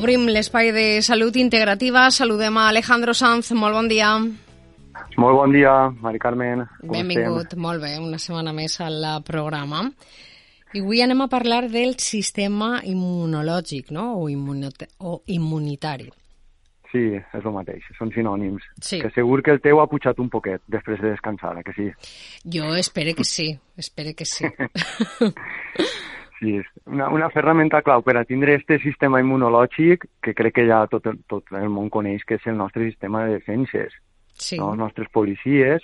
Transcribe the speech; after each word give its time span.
Obrim 0.00 0.22
l'espai 0.32 0.70
de 0.72 1.02
salut 1.04 1.34
integrativa. 1.36 2.06
Saludem 2.08 2.56
a 2.56 2.70
Alejandro 2.70 3.12
Sanz. 3.12 3.50
Molt 3.52 3.76
bon 3.76 3.88
dia. 3.90 4.14
Molt 5.20 5.36
bon 5.36 5.52
dia, 5.52 5.74
Mari 6.00 6.18
Carmen. 6.22 6.62
Com 6.80 6.94
Benvingut, 6.94 7.50
estem? 7.50 7.60
molt 7.60 7.82
bé, 7.82 7.90
una 8.00 8.16
setmana 8.16 8.54
més 8.56 8.78
al 8.80 9.04
programa. 9.26 9.82
I 10.72 10.80
avui 10.80 11.02
anem 11.04 11.20
a 11.20 11.28
parlar 11.28 11.66
del 11.68 11.98
sistema 12.00 12.78
immunològic, 12.80 13.90
no?, 13.92 14.14
o, 14.22 14.30
immunita 14.32 14.88
o 15.04 15.18
immunitari. 15.36 16.08
Sí, 16.88 17.02
és 17.20 17.44
el 17.44 17.52
mateix, 17.52 17.84
són 17.98 18.08
sinònims. 18.14 18.64
Sí. 18.80 19.02
Que 19.02 19.12
segur 19.12 19.42
que 19.44 19.52
el 19.52 19.60
teu 19.60 19.82
ha 19.82 19.88
pujat 19.90 20.18
un 20.18 20.30
poquet 20.32 20.64
després 20.66 21.02
de 21.04 21.12
descansar, 21.12 21.58
eh, 21.60 21.66
que 21.66 21.76
sí? 21.76 21.90
Jo 22.56 22.72
espero 22.74 23.12
que 23.14 23.28
sí, 23.28 23.52
espero 23.76 24.16
que 24.16 24.24
sí. 24.24 24.48
Sí, 26.40 26.54
és 26.56 26.66
una, 26.88 27.10
una 27.12 27.28
ferramenta 27.30 27.82
clau 27.84 28.00
per 28.02 28.14
a 28.16 28.24
tindre 28.24 28.54
este 28.56 28.78
sistema 28.80 29.20
immunològic 29.20 30.06
que 30.24 30.32
crec 30.34 30.54
que 30.56 30.66
ja 30.66 30.86
tot, 30.88 31.06
el- 31.06 31.18
tot 31.28 31.44
el 31.52 31.68
món 31.68 31.90
coneix 31.92 32.24
que 32.24 32.38
és 32.40 32.46
el 32.48 32.56
nostre 32.56 32.86
sistema 32.88 33.26
de 33.26 33.34
defenses. 33.38 33.92
Sí, 34.32 34.56
No? 34.58 34.70
Els 34.72 34.78
nostres 34.80 35.08
policies, 35.12 35.82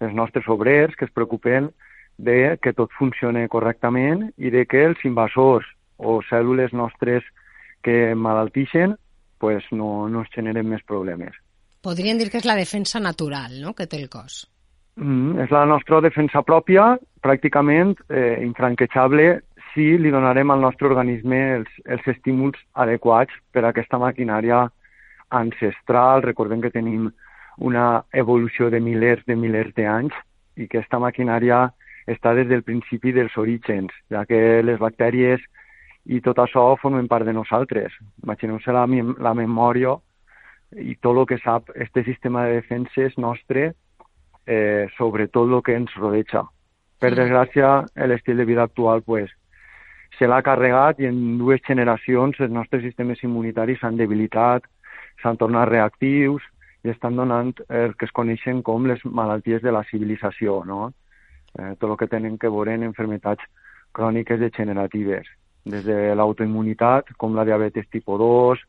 els 0.00 0.12
nostres 0.14 0.46
obrers 0.48 0.94
que 0.96 1.06
es 1.06 1.10
preocupen 1.10 1.70
de 2.18 2.58
que 2.60 2.72
tot 2.74 2.90
funcione 2.98 3.48
correctament 3.48 4.28
i 4.36 4.50
de 4.50 4.66
que 4.66 4.84
els 4.84 5.00
invasors 5.04 5.64
o 5.96 6.20
cèl·lules 6.28 6.72
nostres 6.76 7.24
que 7.82 8.14
malaltixen 8.14 8.96
pues 9.38 9.64
no, 9.72 10.08
no 10.08 10.22
es 10.22 10.28
generen 10.34 10.68
més 10.68 10.82
problemes. 10.84 11.32
podríem 11.80 12.18
dir 12.18 12.28
que 12.28 12.38
és 12.38 12.44
la 12.44 12.56
defensa 12.58 12.98
natural, 13.00 13.60
no?, 13.62 13.72
que 13.72 13.86
té 13.86 13.96
el 14.02 14.08
cos. 14.10 14.48
Mm, 14.96 15.38
és 15.44 15.50
la 15.54 15.64
nostra 15.64 16.00
defensa 16.02 16.42
pròpia, 16.42 16.98
pràcticament 17.22 17.94
eh, 18.10 18.42
infranquejable 18.44 19.40
si 19.78 19.92
li 19.94 20.10
donarem 20.10 20.50
al 20.50 20.58
nostre 20.58 20.88
organisme 20.88 21.38
els, 21.60 21.68
els 21.86 22.06
estímuls 22.10 22.58
adequats 22.74 23.30
per 23.54 23.62
a 23.62 23.68
aquesta 23.70 24.00
maquinària 24.02 24.64
ancestral. 25.30 26.24
Recordem 26.24 26.64
que 26.64 26.72
tenim 26.74 27.04
una 27.62 28.02
evolució 28.10 28.72
de 28.74 28.80
milers 28.82 29.22
de 29.30 29.36
milers 29.38 29.70
d'anys 29.76 30.16
i 30.58 30.66
que 30.66 30.80
aquesta 30.80 30.98
maquinària 30.98 31.68
està 32.10 32.34
des 32.34 32.50
del 32.50 32.64
principi 32.66 33.12
dels 33.14 33.36
orígens, 33.38 33.94
ja 34.10 34.24
que 34.26 34.64
les 34.66 34.82
bactèries 34.82 35.38
i 36.10 36.18
tot 36.24 36.42
això 36.42 36.72
formen 36.82 37.06
part 37.06 37.28
de 37.28 37.36
nosaltres. 37.36 37.94
Imagineu-se 38.24 38.74
la, 38.74 38.86
mem- 38.90 39.14
la 39.22 39.36
memòria 39.38 39.94
i 40.74 40.96
tot 40.98 41.22
el 41.22 41.26
que 41.30 41.38
sap 41.44 41.70
este 41.76 42.02
sistema 42.02 42.48
de 42.48 42.58
defenses 42.58 43.14
nostre 43.14 43.74
eh, 44.46 44.88
sobre 44.98 45.28
tot 45.28 45.46
el 45.52 45.62
que 45.62 45.78
ens 45.78 45.94
rodeja. 45.94 46.48
Per 46.98 47.14
desgràcia, 47.14 47.84
l'estil 48.10 48.42
de 48.42 48.48
vida 48.48 48.64
actual 48.66 49.04
pues, 49.06 49.30
se 50.16 50.26
l'ha 50.26 50.42
carregat 50.42 51.00
i 51.00 51.06
en 51.06 51.38
dues 51.38 51.60
generacions 51.66 52.38
els 52.40 52.52
nostres 52.52 52.82
sistemes 52.82 53.22
immunitaris 53.22 53.80
s'han 53.80 53.96
debilitat, 53.96 54.64
s'han 55.22 55.36
tornat 55.36 55.68
reactius 55.68 56.42
i 56.84 56.90
estan 56.90 57.16
donant 57.16 57.52
el 57.68 57.94
que 57.98 58.06
es 58.06 58.14
coneixen 58.14 58.62
com 58.62 58.86
les 58.86 59.04
malalties 59.04 59.62
de 59.62 59.72
la 59.74 59.84
civilització, 59.90 60.62
no? 60.64 60.92
Eh, 61.58 61.74
tot 61.78 61.90
el 61.90 61.96
que 61.96 62.06
tenen 62.06 62.38
que 62.38 62.48
veure 62.48 62.74
en 62.74 62.84
enfermetats 62.86 63.42
cròniques 63.92 64.38
degeneratives, 64.38 65.26
des 65.64 65.84
de 65.84 66.14
l'autoimmunitat, 66.14 67.14
com 67.16 67.34
la 67.34 67.44
diabetes 67.44 67.88
tipus 67.90 68.18
2, 68.20 68.64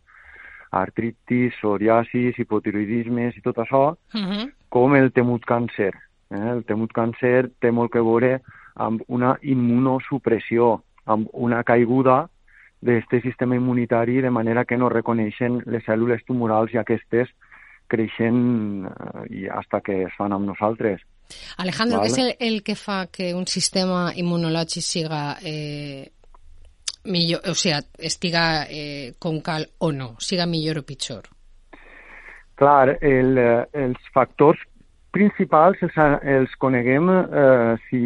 artritis, 0.71 1.53
psoriasis, 1.57 2.37
hipotiroidismes 2.39 3.37
i 3.37 3.41
tot 3.41 3.57
això, 3.57 3.97
Uh 4.13 4.19
-huh. 4.19 4.51
com 4.69 4.95
el 4.95 5.11
temut 5.11 5.45
càncer. 5.45 5.93
Eh? 6.31 6.49
El 6.55 6.63
temut 6.63 6.91
càncer 6.93 7.49
té 7.59 7.71
molt 7.71 7.91
que 7.91 8.01
veure 8.01 8.41
amb 8.75 9.01
una 9.07 9.37
immunosupressió, 9.41 10.81
amb 11.09 11.29
una 11.33 11.63
caiguda 11.67 12.21
d'aquest 12.85 13.25
sistema 13.25 13.57
immunitari 13.59 14.21
de 14.23 14.31
manera 14.31 14.63
que 14.65 14.77
no 14.77 14.89
reconeixen 14.89 15.59
les 15.67 15.83
cèl·lules 15.83 16.23
tumorals 16.27 16.73
i 16.73 16.79
aquestes 16.79 17.31
creixen 17.89 18.85
eh, 18.85 19.23
i 19.41 19.47
hasta 19.49 19.81
que 19.81 20.03
es 20.05 20.13
fan 20.17 20.35
amb 20.35 20.47
nosaltres. 20.47 21.01
Alejandro, 21.61 21.99
Vale. 21.99 22.09
què 22.09 22.13
és 22.13 22.21
el, 22.23 22.31
el 22.47 22.61
que 22.65 22.75
fa 22.77 23.01
que 23.11 23.33
un 23.37 23.45
sistema 23.49 24.09
immunològic 24.17 24.85
siga 24.85 25.23
eh, 25.45 26.07
millor, 27.09 27.43
o 27.49 27.57
sigui, 27.57 27.81
estiga 28.11 28.45
eh, 28.69 29.13
com 29.19 29.41
cal 29.45 29.67
o 29.85 29.91
no, 29.91 30.13
siga 30.23 30.47
millor 30.49 30.81
o 30.81 30.85
pitjor? 30.87 31.29
Clar, 32.59 32.97
el, 33.01 33.37
eh, 33.37 33.65
els 33.85 34.09
factors 34.13 34.61
principals 35.11 35.77
els, 35.81 35.95
els 36.23 36.51
coneguem 36.61 37.09
eh, 37.09 37.75
si 37.89 38.01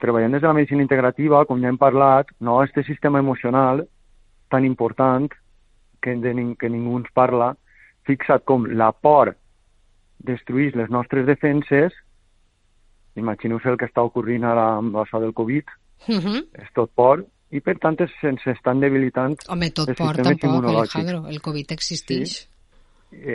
treballem 0.00 0.32
des 0.32 0.42
de 0.42 0.46
la 0.48 0.54
medicina 0.54 0.82
integrativa, 0.82 1.44
com 1.46 1.60
ja 1.62 1.68
hem 1.68 1.78
parlat, 1.78 2.26
no? 2.40 2.62
este 2.62 2.82
sistema 2.84 3.18
emocional 3.18 3.86
tan 4.50 4.64
important 4.64 5.32
que, 6.02 6.14
de, 6.20 6.34
que 6.58 6.68
ningú 6.68 6.98
ens 6.98 7.08
parla, 7.14 7.54
fixa't 8.06 8.44
com 8.44 8.66
la 8.66 8.92
por 8.92 9.34
destruís 10.18 10.74
les 10.76 10.90
nostres 10.90 11.26
defenses, 11.26 11.92
imagineu-se 13.16 13.68
el 13.70 13.78
que 13.78 13.86
està 13.88 14.02
ocorrint 14.04 14.44
ara 14.44 14.74
amb 14.78 14.96
això 15.04 15.20
del 15.20 15.32
Covid, 15.34 15.64
Uh 16.08 16.16
-huh. 16.20 16.44
és 16.60 16.68
tot 16.74 16.90
por, 16.94 17.24
i 17.50 17.60
per 17.60 17.78
tant 17.78 17.98
es- 18.00 18.10
se'ns 18.20 18.44
estan 18.46 18.80
debilitant 18.80 19.36
Home, 19.48 19.70
tot 19.70 19.88
els 19.88 19.96
por 19.96 20.14
sistemes 20.16 20.38
tampoc. 20.40 20.64
Alejandro. 20.64 21.28
El 21.28 21.40
Covid 21.40 21.66
existeix. 21.72 22.44
eh, 22.44 22.48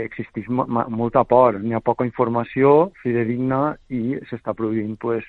existeix 0.06 0.48
mo- 0.50 0.66
molta 0.90 1.24
por, 1.24 1.60
n'hi 1.62 1.74
ha 1.74 1.80
poca 1.80 2.06
informació 2.06 2.92
fidedigna 3.04 3.76
i 3.90 4.16
s'està 4.30 4.54
produint 4.54 4.98
pues, 5.00 5.24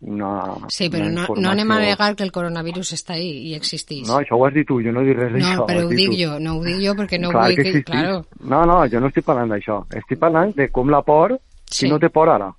una, 0.00 0.30
Sí, 0.68 0.90
però 0.92 1.06
una 1.06 1.22
no, 1.26 1.34
no 1.40 1.50
anem 1.50 1.70
a 1.72 1.78
negar 1.80 2.14
que 2.16 2.22
el 2.26 2.30
coronavirus 2.32 2.92
està 2.92 3.14
ahí 3.14 3.30
i 3.50 3.54
existeix. 3.56 4.06
No, 4.08 4.18
això 4.20 4.36
ho 4.36 4.44
has 4.46 4.52
dit 4.54 4.66
tu, 4.68 4.80
jo 4.84 4.92
no 4.92 5.00
dic 5.06 5.16
res 5.16 5.32
d'això. 5.32 5.54
No, 5.62 5.66
però 5.66 5.84
ho 5.86 5.88
dit 5.88 5.98
dic 6.02 6.10
tu. 6.12 6.18
jo, 6.20 6.38
no 6.38 6.56
ho 6.58 6.64
dic 6.64 6.82
jo 6.84 6.92
perquè 6.98 7.18
no 7.20 7.30
Clar 7.30 7.46
vull 7.46 7.56
que 7.56 7.72
que... 7.72 7.82
Claro, 7.84 8.24
No, 8.40 8.64
no, 8.68 8.82
jo 8.92 9.00
no 9.00 9.08
estic 9.08 9.24
parlant 9.24 9.48
d'això. 9.54 9.78
Estic 9.96 10.18
parlant 10.20 10.52
de 10.56 10.68
com 10.68 10.90
la 10.90 11.00
por, 11.02 11.38
Sí. 11.70 11.86
si 11.86 11.88
no 11.90 11.98
té 11.98 12.10
por 12.10 12.28
ara. 12.28 12.52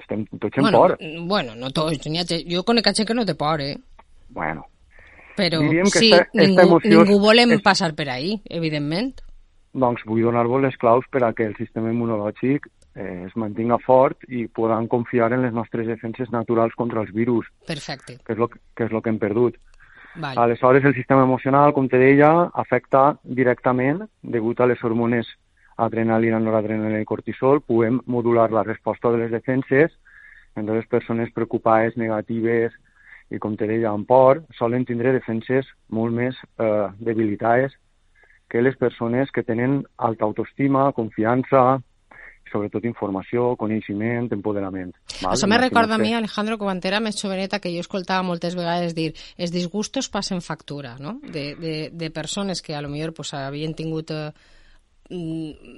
Estem 0.00 0.26
tots 0.38 0.58
en 0.58 0.62
bueno, 0.64 0.78
por. 0.78 0.98
bueno, 1.26 1.54
no 1.54 1.70
tots. 1.70 2.06
ha 2.06 2.24
Jo 2.50 2.64
conec 2.64 2.86
a 2.88 2.92
gent 2.94 3.06
que 3.08 3.14
no 3.14 3.24
té 3.24 3.34
por, 3.34 3.60
eh? 3.60 3.78
Bueno, 4.30 4.66
Però 5.38 5.60
Diríem 5.60 5.84
que 5.84 5.98
sí, 6.00 6.10
esta- 6.10 6.24
esta 6.34 6.46
ningú, 6.48 6.60
emoció 6.62 7.04
ningú 7.04 7.20
volem 7.20 7.52
és- 7.52 7.62
passar 7.62 7.94
per 7.94 8.08
ahí, 8.10 8.42
evidentment. 8.50 9.20
Doncs 9.80 10.04
vull 10.06 10.24
donar-vos 10.26 10.62
les 10.62 10.76
claus 10.76 11.06
per 11.10 11.24
a 11.24 11.32
que 11.32 11.46
el 11.46 11.56
sistema 11.56 11.90
immunològic 11.92 12.68
eh, 12.98 13.24
es 13.26 13.34
mantinga 13.36 13.78
fort 13.84 14.26
i 14.28 14.46
podam 14.48 14.88
confiar 14.90 15.32
en 15.32 15.44
les 15.46 15.54
nostres 15.54 15.86
defenses 15.86 16.30
naturals 16.34 16.74
contra 16.76 17.02
els 17.04 17.12
virus, 17.14 17.48
Perfecte. 17.66 18.18
que 18.24 18.34
és 18.34 18.38
el 18.38 18.48
que, 18.50 18.84
és 18.84 18.92
lo 18.92 19.02
que 19.02 19.12
hem 19.12 19.20
perdut. 19.22 19.58
Vale. 20.18 20.40
Aleshores, 20.40 20.84
el 20.84 20.94
sistema 20.94 21.22
emocional, 21.22 21.72
com 21.76 21.86
te 21.88 21.98
deia, 22.00 22.50
afecta 22.54 23.18
directament, 23.22 24.02
degut 24.22 24.60
a 24.60 24.66
les 24.66 24.82
hormones 24.82 25.28
adrenalina, 25.78 26.40
noradrenalina 26.42 27.04
i 27.04 27.06
cortisol, 27.06 27.60
podem 27.62 28.00
modular 28.06 28.50
la 28.50 28.64
resposta 28.66 29.12
de 29.14 29.22
les 29.22 29.30
defenses. 29.30 29.94
Entonces, 30.56 30.88
persones 30.90 31.30
preocupades, 31.30 31.96
negatives 31.96 32.74
i, 33.30 33.38
com 33.38 33.54
te 33.54 33.68
deia, 33.70 33.92
amb 33.92 34.08
por, 34.08 34.42
solen 34.58 34.88
tindre 34.88 35.12
defenses 35.14 35.68
molt 35.94 36.16
més 36.16 36.40
eh, 36.58 36.88
debilitades 36.98 37.76
que 38.48 38.62
les 38.62 38.76
persones 38.80 39.30
que 39.30 39.44
tenen 39.44 39.82
alta 39.96 40.24
autoestima, 40.24 40.92
confiança, 40.96 41.78
sobretot 42.48 42.86
informació, 42.88 43.52
coneixement, 43.60 44.30
empoderament. 44.32 44.94
Val? 45.20 45.34
Això 45.34 45.48
me 45.50 45.58
recorda 45.60 45.96
a 45.96 46.00
mi, 46.00 46.14
Alejandro, 46.16 46.58
quan 46.60 46.80
era 46.88 47.00
més 47.04 47.20
joveneta, 47.20 47.60
que 47.60 47.72
jo 47.74 47.82
escoltava 47.84 48.24
moltes 48.26 48.56
vegades 48.58 48.94
dir 48.96 49.10
els 49.36 49.52
disgustos 49.52 50.08
passen 50.08 50.40
factura, 50.44 50.96
no? 51.00 51.18
De, 51.22 51.52
de, 51.60 51.76
de 51.92 52.10
persones 52.10 52.62
que 52.62 52.74
a 52.74 52.82
lo 52.82 52.88
millor 52.88 53.14
pues, 53.14 53.34
havien 53.36 53.74
tingut 53.76 54.12
eh, 54.14 54.30
mm, 55.10 55.76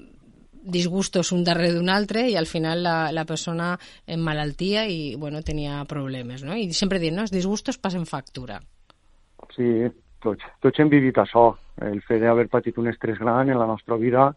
disgustos 0.63 1.33
un 1.33 1.43
darrere 1.45 1.75
d'un 1.75 1.89
altre 1.89 2.27
i 2.29 2.37
al 2.37 2.47
final 2.47 2.85
la, 2.85 2.97
la 3.13 3.25
persona 3.25 3.73
en 4.07 4.21
malaltia 4.21 4.85
i 4.87 5.17
bueno, 5.17 5.43
tenia 5.43 5.83
problemes, 5.89 6.45
no? 6.45 6.57
I 6.57 6.71
sempre 6.77 7.01
dient, 7.03 7.17
no, 7.17 7.27
els 7.27 7.35
disgustos 7.35 7.81
passen 7.81 8.07
factura. 8.07 8.61
Sí, 9.57 9.89
tots, 10.23 10.45
tots 10.61 10.79
hem 10.79 10.89
vivit 10.89 11.19
això, 11.19 11.55
el 11.83 12.01
fet 12.07 12.21
d'haver 12.23 12.49
patit 12.49 12.79
un 12.79 12.89
estrès 12.89 13.19
gran 13.19 13.49
en 13.49 13.59
la 13.59 13.67
nostra 13.67 13.97
vida, 13.97 14.33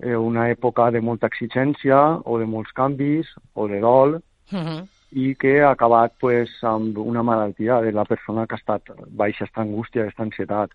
eh, 0.00 0.16
una 0.16 0.48
època 0.50 0.90
de 0.90 1.00
molta 1.00 1.26
exigència 1.26 2.20
o 2.24 2.38
de 2.38 2.46
molts 2.46 2.72
canvis 2.72 3.30
o 3.54 3.68
de 3.68 3.80
dol, 3.80 4.20
Uh 4.52 4.58
-huh. 4.58 4.88
i 5.10 5.34
que 5.36 5.62
ha 5.62 5.70
acabat 5.70 6.12
pues, 6.20 6.50
amb 6.62 6.98
una 6.98 7.22
malaltia 7.22 7.80
de 7.80 7.92
la 7.92 8.04
persona 8.04 8.46
que 8.46 8.54
ha 8.54 8.58
estat 8.58 8.82
baixa 9.08 9.44
aquesta 9.44 9.62
angústia, 9.62 10.02
aquesta 10.02 10.22
ansietat. 10.22 10.70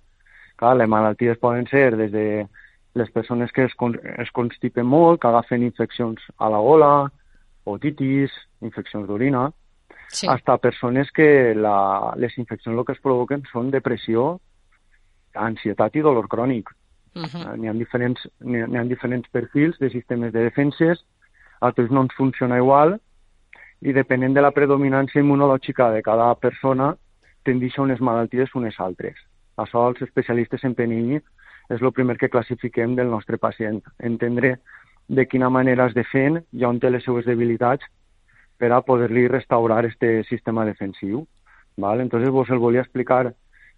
Clar, 0.55 0.75
les 0.75 0.87
malalties 0.87 1.37
poden 1.37 1.67
ser 1.67 1.95
des 1.95 2.11
de 2.11 2.47
les 2.95 3.11
persones 3.11 3.51
que 3.51 3.65
es, 3.65 3.73
es 4.17 4.31
constipen 4.31 4.85
molt, 4.85 5.21
que 5.21 5.27
agafen 5.27 5.63
infeccions 5.63 6.19
a 6.37 6.49
la 6.49 6.57
gola, 6.57 7.11
otitis, 7.65 8.31
infeccions 8.61 9.07
d'orina, 9.07 9.51
sí. 10.09 10.27
hasta 10.27 10.57
persones 10.57 11.11
que 11.11 11.53
la, 11.55 12.13
les 12.17 12.37
infeccions 12.37 12.77
el 12.77 12.85
que 12.85 12.97
es 12.97 13.01
provoquen 13.01 13.45
són 13.51 13.71
depressió, 13.71 14.39
ansietat 15.33 15.95
i 15.95 16.03
dolor 16.05 16.27
crònic. 16.27 16.69
Uh 17.15 17.23
-huh. 17.23 17.57
N'hi 17.57 17.69
ha, 17.69 17.73
diferents, 17.73 18.27
hi 18.41 18.77
ha 18.77 18.83
diferents 18.83 19.27
perfils 19.29 19.77
de 19.79 19.89
sistemes 19.89 20.33
de 20.33 20.43
defenses, 20.43 21.05
altres 21.61 21.91
no 21.91 22.01
ens 22.01 22.13
funciona 22.13 22.57
igual, 22.57 22.99
i 23.81 23.93
depenent 23.93 24.33
de 24.33 24.41
la 24.41 24.51
predominància 24.51 25.21
immunològica 25.21 25.91
de 25.91 26.01
cada 26.01 26.33
persona, 26.35 26.95
tendeix 27.43 27.77
a 27.77 27.81
unes 27.81 28.01
malalties 28.01 28.53
unes 28.55 28.79
altres. 28.79 29.15
Això 29.57 29.87
els 29.89 30.01
especialistes 30.01 30.63
en 30.63 30.75
PNI 30.75 31.21
és 31.69 31.81
el 31.81 31.91
primer 31.91 32.17
que 32.17 32.29
classifiquem 32.29 32.95
del 32.95 33.09
nostre 33.09 33.37
pacient. 33.37 33.81
Entendre 33.99 34.59
de 35.07 35.25
quina 35.25 35.49
manera 35.49 35.87
es 35.87 35.93
defen 35.93 36.43
i 36.51 36.65
on 36.65 36.79
té 36.79 36.89
les 36.89 37.03
seues 37.03 37.25
debilitats 37.25 37.85
per 38.59 38.73
a 38.75 38.81
poder-li 38.83 39.27
restaurar 39.27 39.85
este 39.87 40.23
sistema 40.27 40.65
defensiu. 40.65 41.25
¿vale? 41.79 42.03
Entonces 42.03 42.29
vos 42.29 42.49
el 42.49 42.57
volia 42.57 42.81
explicar 42.81 43.33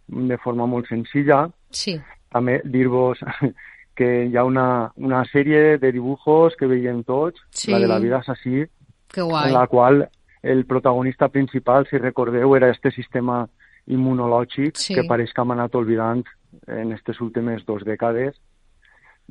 de 0.07 0.37
forma 0.37 0.65
molt 0.65 0.87
senzilla. 0.87 1.49
Sí. 1.69 1.95
També 2.31 2.59
dir-vos 2.65 3.21
que 3.97 4.09
hi 4.25 4.37
ha 4.37 4.43
una, 4.47 4.91
una 4.95 5.23
sèrie 5.29 5.77
de 5.79 5.91
dibujos 5.91 6.55
que 6.59 6.67
veiem 6.67 7.03
tots, 7.07 7.39
sí. 7.51 7.71
la 7.71 7.79
de 7.79 7.87
la 7.87 7.99
vida 7.99 8.19
assassí, 8.19 8.65
que 9.07 9.21
guai. 9.21 9.49
en 9.49 9.53
la 9.53 9.67
qual 9.67 10.07
el 10.41 10.65
protagonista 10.65 11.29
principal, 11.29 11.87
si 11.87 11.97
recordeu, 11.97 12.55
era 12.55 12.71
este 12.71 12.91
sistema 12.91 13.45
immunològic 13.85 14.77
sí. 14.77 14.95
que 14.95 15.05
pareix 15.07 15.33
que 15.33 15.43
hem 15.43 15.53
anat 15.53 15.75
oblidant 15.75 16.23
en 16.67 16.91
aquestes 16.91 17.21
últimes 17.21 17.65
dues 17.67 17.85
dècades. 17.85 18.39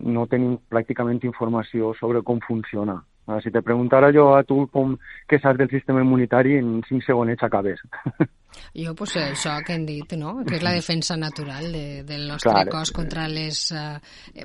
No 0.01 0.27
tenim 0.31 0.57
pràcticament 0.71 1.21
informació 1.27 1.93
sobre 1.99 2.23
com 2.23 2.39
funciona. 2.47 3.01
Si 3.45 3.53
te 3.55 3.63
preguntara 3.63 4.11
jo 4.13 4.31
a 4.35 4.43
tu 4.45 4.65
com 4.73 4.97
què 5.31 5.39
saps 5.41 5.59
del 5.61 5.71
sistema 5.71 6.03
immunitari, 6.03 6.57
en 6.59 6.81
cinc 6.89 7.07
segonets 7.07 7.47
acabes. 7.47 7.83
Jo, 8.75 8.93
pues, 8.99 9.13
això 9.17 9.53
que 9.65 9.77
hem 9.77 9.85
dit, 9.87 10.13
no? 10.19 10.33
que 10.47 10.57
és 10.59 10.63
la 10.63 10.73
defensa 10.75 11.15
natural 11.17 11.69
de, 11.71 12.03
del 12.07 12.27
nostre 12.29 12.51
Clar, 12.51 12.65
cos 12.69 12.91
contra 12.95 13.29
les 13.31 13.61
uh, 13.71 13.95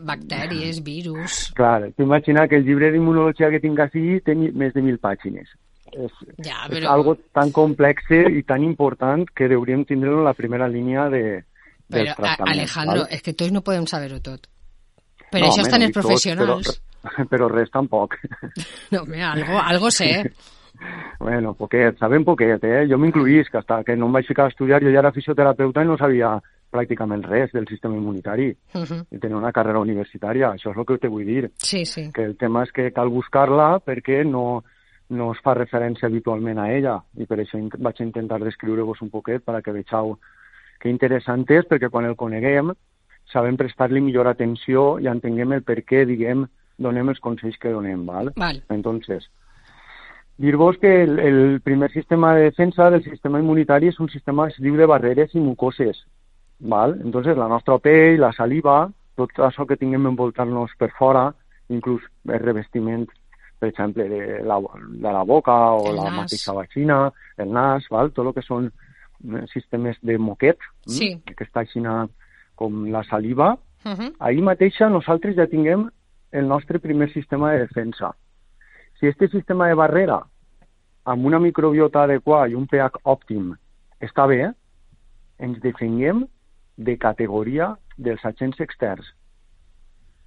bactèries, 0.06 0.84
virus... 0.86 1.40
Clar, 1.58 1.90
t'imagina 1.98 2.46
que 2.48 2.60
el 2.62 2.68
llibre 2.68 2.92
d'immunologia 2.94 3.50
que 3.54 3.60
tinc 3.64 3.82
així 3.82 4.20
té 4.26 4.38
més 4.38 4.78
de 4.78 4.86
mil 4.86 5.02
pàgines. 5.02 5.50
És, 5.90 6.14
ja, 6.38 6.68
però... 6.70 6.84
és 6.84 6.88
algo 6.90 7.18
tan 7.34 7.52
complex 7.54 8.14
i 8.14 8.46
tan 8.48 8.64
important 8.66 9.26
que 9.34 9.50
hauríem 9.50 9.86
tindre 9.90 10.14
la 10.26 10.38
primera 10.38 10.70
línia 10.70 11.10
de, 11.10 11.26
però, 11.90 12.16
Alejandro, 12.48 13.04
¿vale? 13.04 13.14
és 13.14 13.22
que 13.22 13.34
tots 13.34 13.54
no 13.54 13.62
podem 13.66 13.86
saber-ho 13.90 14.18
tot. 14.26 14.50
Per 15.30 15.42
no, 15.42 15.50
això 15.50 15.66
estan 15.66 15.86
els 15.86 15.94
professionals. 15.94 16.70
Tots, 16.72 16.80
però, 16.80 16.95
però 17.32 17.50
res 17.52 17.72
tampoc. 17.72 18.18
No, 18.94 19.06
mira, 19.06 19.32
algo, 19.34 19.60
algo 19.60 19.92
sé. 19.92 20.32
Bueno, 21.20 21.54
poquet, 21.56 21.98
sabem 21.98 22.26
poquet, 22.26 22.64
eh? 22.68 22.84
Jo 22.90 22.98
m'incluís, 23.00 23.50
que 23.50 23.58
hasta 23.58 23.84
que 23.84 23.96
no 23.96 24.10
em 24.10 24.18
vaig 24.18 24.28
ficar 24.28 24.46
a 24.46 24.52
estudiar, 24.52 24.84
jo 24.84 24.92
ja 24.92 25.00
era 25.00 25.14
fisioterapeuta 25.16 25.84
i 25.84 25.88
no 25.88 25.98
sabia 25.98 26.36
pràcticament 26.76 27.24
res 27.24 27.54
del 27.56 27.68
sistema 27.70 27.96
immunitari. 27.96 28.50
Uh 28.74 28.84
-huh. 28.84 29.02
I 29.12 29.20
tenia 29.20 29.38
una 29.38 29.54
carrera 29.54 29.80
universitària, 29.80 30.52
això 30.52 30.72
és 30.72 30.78
el 30.78 30.86
que 30.86 30.98
te 30.98 31.08
vull 31.08 31.26
dir. 31.26 31.52
Sí, 31.56 31.86
sí. 31.86 32.12
Que 32.14 32.26
el 32.26 32.36
tema 32.38 32.64
és 32.64 32.72
que 32.72 32.92
cal 32.92 33.10
buscar-la 33.10 33.80
perquè 33.80 34.26
no, 34.26 34.64
no 35.10 35.32
es 35.32 35.40
fa 35.42 35.54
referència 35.54 36.08
habitualment 36.08 36.60
a 36.60 36.72
ella, 36.72 37.02
i 37.18 37.26
per 37.26 37.40
això 37.40 37.58
vaig 37.78 38.02
intentar 38.02 38.40
descriure-vos 38.44 39.02
un 39.02 39.10
poquet 39.10 39.44
perquè 39.46 39.72
veieu 39.72 40.18
que 40.80 40.90
interessant 40.90 41.46
és, 41.50 41.66
perquè 41.66 41.90
quan 41.90 42.06
el 42.06 42.16
coneguem 42.16 42.74
sabem 43.32 43.58
prestar-li 43.58 44.02
millor 44.02 44.28
atenció 44.28 45.00
i 45.00 45.08
entenguem 45.08 45.54
el 45.54 45.64
per 45.64 45.82
què, 45.84 46.06
diguem, 46.06 46.46
donem 46.78 47.10
els 47.10 47.20
consells 47.20 47.58
que 47.58 47.72
donem, 47.72 48.06
¿vale? 48.06 48.32
Val. 48.36 48.62
Entonces, 48.70 49.30
dir-vos 50.38 50.78
que 50.78 51.04
el, 51.04 51.20
el 51.20 51.62
primer 51.62 51.92
sistema 51.92 52.36
de 52.36 52.44
defensa 52.44 52.90
del 52.90 53.04
sistema 53.04 53.40
immunitari 53.40 53.88
és 53.88 54.00
un 54.00 54.10
sistema 54.10 54.48
que 54.48 54.56
es 54.56 54.62
diu 54.62 54.76
de 54.76 54.88
barreres 54.90 55.36
i 55.36 55.40
mucoses, 55.40 56.06
¿vale? 56.60 57.00
Entonces, 57.04 57.38
la 57.38 57.48
nostra 57.48 57.78
pell, 57.80 58.20
la 58.20 58.34
saliva, 58.34 58.90
tot 59.16 59.32
això 59.40 59.66
que 59.66 59.80
tinguem 59.80 60.10
envoltant-nos 60.12 60.76
per 60.80 60.92
fora, 60.98 61.30
inclús 61.72 62.04
el 62.28 62.40
revestiment, 62.44 63.08
per 63.60 63.70
exemple, 63.72 64.10
de 64.10 64.42
la, 64.44 64.60
de 64.60 65.12
la 65.12 65.24
boca 65.24 65.56
o 65.72 65.90
el 65.90 65.96
la 65.96 66.10
nas. 66.10 66.18
mateixa 66.26 66.54
vagina, 66.54 67.12
el 67.38 67.52
nas, 67.52 67.88
val? 67.90 68.12
tot 68.12 68.28
el 68.28 68.34
que 68.36 68.44
són 68.44 68.68
eh, 68.68 69.46
sistemes 69.54 69.98
de 70.04 70.18
moquet, 70.20 70.60
sí. 70.88 71.16
que 71.26 71.48
està 71.48 71.64
com 72.56 72.86
la 72.92 73.04
saliva, 73.04 73.58
uh 73.86 73.92
-huh. 73.92 74.14
ahir 74.20 74.42
mateixa 74.44 74.90
nosaltres 74.90 75.36
ja 75.36 75.48
tinguem 75.48 75.90
el 76.36 76.48
nostre 76.48 76.80
primer 76.80 77.12
sistema 77.14 77.54
de 77.54 77.60
defensa. 77.60 78.16
Si 79.00 79.08
este 79.08 79.30
sistema 79.30 79.68
de 79.68 79.74
barrera, 79.74 80.20
amb 81.06 81.26
una 81.26 81.40
microbiota 81.40 82.04
adequada 82.04 82.50
i 82.52 82.56
un 82.60 82.68
pH 82.68 83.00
òptim, 83.08 83.54
està 84.04 84.26
bé, 84.28 84.50
ens 85.40 85.62
defenguem 85.64 86.26
de 86.76 86.98
categoria 87.00 87.70
dels 87.98 88.24
agents 88.28 88.60
externs. 88.60 89.08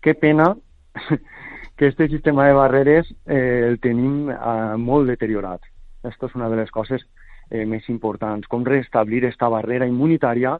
Que 0.00 0.14
pena 0.14 0.54
que 1.76 1.86
este 1.86 2.08
sistema 2.08 2.46
de 2.46 2.54
barreres 2.54 3.10
eh, 3.26 3.68
el 3.68 3.76
tenim 3.80 4.30
eh, 4.30 4.76
molt 4.80 5.12
deteriorat. 5.12 5.60
Aquesta 6.00 6.30
és 6.30 6.38
una 6.38 6.48
de 6.48 6.56
les 6.56 6.72
coses 6.72 7.04
eh, 7.50 7.66
més 7.66 7.84
importants. 7.92 8.48
Com 8.48 8.64
restablir 8.64 9.20
aquesta 9.26 9.50
barrera 9.52 9.86
immunitària, 9.86 10.56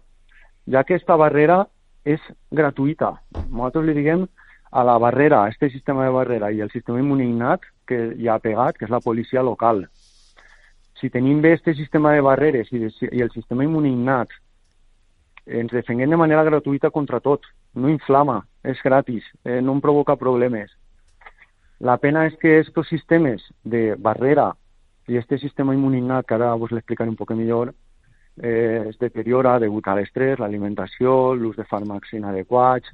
ja 0.69 0.85
que 0.85 0.99
aquesta 0.99 1.17
barrera 1.17 1.63
és 2.05 2.21
gratuïta. 2.53 3.15
Nosaltres 3.49 3.89
li 3.89 3.97
diguem 3.97 4.29
a 4.71 4.85
la 4.85 4.99
barrera, 4.99 5.45
a 5.45 5.49
este 5.49 5.71
sistema 5.71 6.05
de 6.05 6.11
barrera 6.11 6.51
i 6.53 6.61
el 6.61 6.71
sistema 6.71 7.01
immunignat 7.01 7.63
que 7.87 8.13
hi 8.17 8.29
ha 8.29 8.39
pegat, 8.39 8.77
que 8.77 8.85
és 8.85 8.93
la 8.93 9.01
policia 9.01 9.43
local. 9.43 9.87
Si 11.01 11.11
tenim 11.11 11.41
bé 11.41 11.55
este 11.55 11.75
sistema 11.75 12.13
de 12.13 12.21
barreres 12.21 12.73
i, 12.73 12.79
de, 12.83 12.91
i 13.13 13.23
el 13.23 13.31
sistema 13.31 13.65
immunignat, 13.65 14.29
ens 15.47 15.73
defenguem 15.73 16.11
de 16.11 16.21
manera 16.21 16.45
gratuïta 16.45 16.91
contra 16.91 17.21
tot. 17.25 17.47
No 17.75 17.89
inflama, 17.89 18.43
és 18.65 18.81
gratis, 18.85 19.25
eh, 19.45 19.61
no 19.63 19.77
em 19.77 19.81
provoca 19.81 20.17
problemes. 20.17 20.73
La 21.81 21.97
pena 22.03 22.27
és 22.27 22.35
que 22.41 22.59
estos 22.59 22.89
sistemes 22.89 23.45
de 23.63 23.95
barrera 23.95 24.51
i 25.09 25.17
este 25.17 25.39
sistema 25.39 25.75
immunignat, 25.75 26.27
que 26.27 26.35
ara 26.35 26.55
vos 26.55 26.73
l'explicaré 26.75 27.09
un 27.09 27.17
poc 27.17 27.31
millor, 27.33 27.73
eh, 28.43 28.89
es 28.89 28.99
deteriora 28.99 29.59
degut 29.59 29.87
a 29.87 29.95
l'estrès, 29.95 30.39
l'alimentació, 30.39 31.35
l'ús 31.35 31.57
de 31.57 31.65
fàrmacs 31.65 32.13
inadequats, 32.19 32.91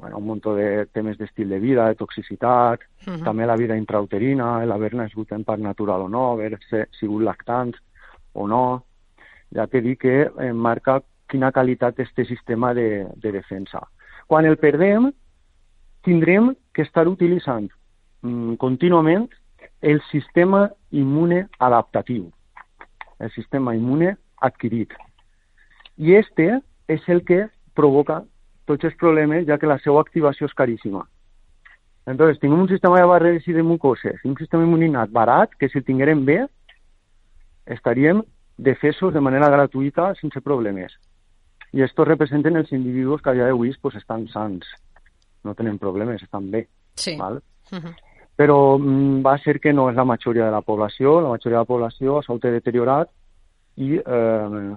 bueno, 0.00 0.18
un 0.18 0.26
munt 0.26 0.44
de 0.56 0.86
temes 0.92 1.18
d'estil 1.18 1.48
de 1.48 1.58
vida, 1.60 1.88
de 1.88 1.94
toxicitat, 1.94 2.80
uh 2.80 3.12
-huh. 3.12 3.24
també 3.24 3.46
la 3.46 3.56
vida 3.56 3.76
intrauterina, 3.76 4.64
l'haver 4.64 4.94
nascut 4.94 5.32
en 5.32 5.44
part 5.44 5.60
natural 5.60 6.02
o 6.02 6.08
no, 6.08 6.32
haver 6.32 6.58
sigut 6.98 7.22
lactants 7.22 7.78
o 8.32 8.48
no, 8.48 8.84
ja 9.54 9.66
que 9.66 9.80
dir 9.80 9.96
que 9.98 10.30
eh, 10.38 10.52
marca 10.52 11.02
quina 11.28 11.52
qualitat 11.52 11.96
té 11.96 12.02
aquest 12.02 12.28
sistema 12.28 12.74
de, 12.74 13.06
de 13.16 13.32
defensa. 13.32 13.80
Quan 14.26 14.46
el 14.46 14.56
perdem, 14.56 15.12
tindrem 16.02 16.54
que 16.72 16.82
estar 16.82 17.06
utilitzant 17.08 17.70
mm, 18.22 18.54
contínuament 18.54 19.28
el 19.80 20.00
sistema 20.10 20.70
immune 20.90 21.46
adaptatiu, 21.58 22.30
el 23.18 23.30
sistema 23.30 23.74
immune 23.74 24.16
adquirit. 24.40 24.92
I 25.96 26.14
este 26.14 26.60
és 26.88 27.08
el 27.08 27.24
que 27.24 27.48
provoca 27.74 28.24
tots 28.70 28.86
els 28.86 28.96
problemes, 29.00 29.46
ja 29.48 29.58
que 29.58 29.68
la 29.70 29.80
seva 29.82 30.00
activació 30.00 30.46
és 30.46 30.54
caríssima. 30.54 31.04
Entonces, 32.06 32.40
tinguem 32.40 32.62
un 32.64 32.70
sistema 32.70 32.98
de 32.98 33.06
barreres 33.06 33.46
i 33.48 33.54
de 33.54 33.62
mucoses, 33.62 34.22
un 34.24 34.36
sistema 34.38 34.64
immuninat 34.64 35.12
barat, 35.14 35.52
que 35.58 35.68
si 35.68 35.78
el 35.78 35.86
tinguérem 35.86 36.24
bé, 36.24 36.40
estaríem 37.66 38.22
defesos 38.58 39.14
de 39.14 39.20
manera 39.20 39.50
gratuïta 39.52 40.12
sense 40.20 40.42
problemes. 40.44 40.96
I 41.72 41.84
estos 41.86 42.08
representen 42.08 42.58
els 42.58 42.72
individus 42.74 43.22
que 43.22 43.30
a 43.30 43.36
dia 43.36 43.46
d'avui 43.48 43.72
pues, 43.80 43.96
estan 44.00 44.26
sants, 44.32 44.66
no 45.44 45.54
tenen 45.54 45.78
problemes, 45.78 46.22
estan 46.22 46.50
bé. 46.50 46.66
Sí. 46.94 47.16
Val? 47.16 47.42
Uh 47.70 47.78
-huh. 47.78 47.94
Però 48.36 48.78
mm, 48.78 49.22
va 49.22 49.38
ser 49.38 49.60
que 49.60 49.72
no 49.72 49.90
és 49.90 49.96
la 49.96 50.04
majoria 50.04 50.46
de 50.46 50.50
la 50.50 50.62
població, 50.62 51.20
la 51.20 51.28
majoria 51.28 51.58
de 51.58 51.62
la 51.62 51.72
població 51.72 52.22
s'ha 52.22 52.34
deteriorat 52.40 53.08
i 53.76 53.96
eh, 53.96 54.74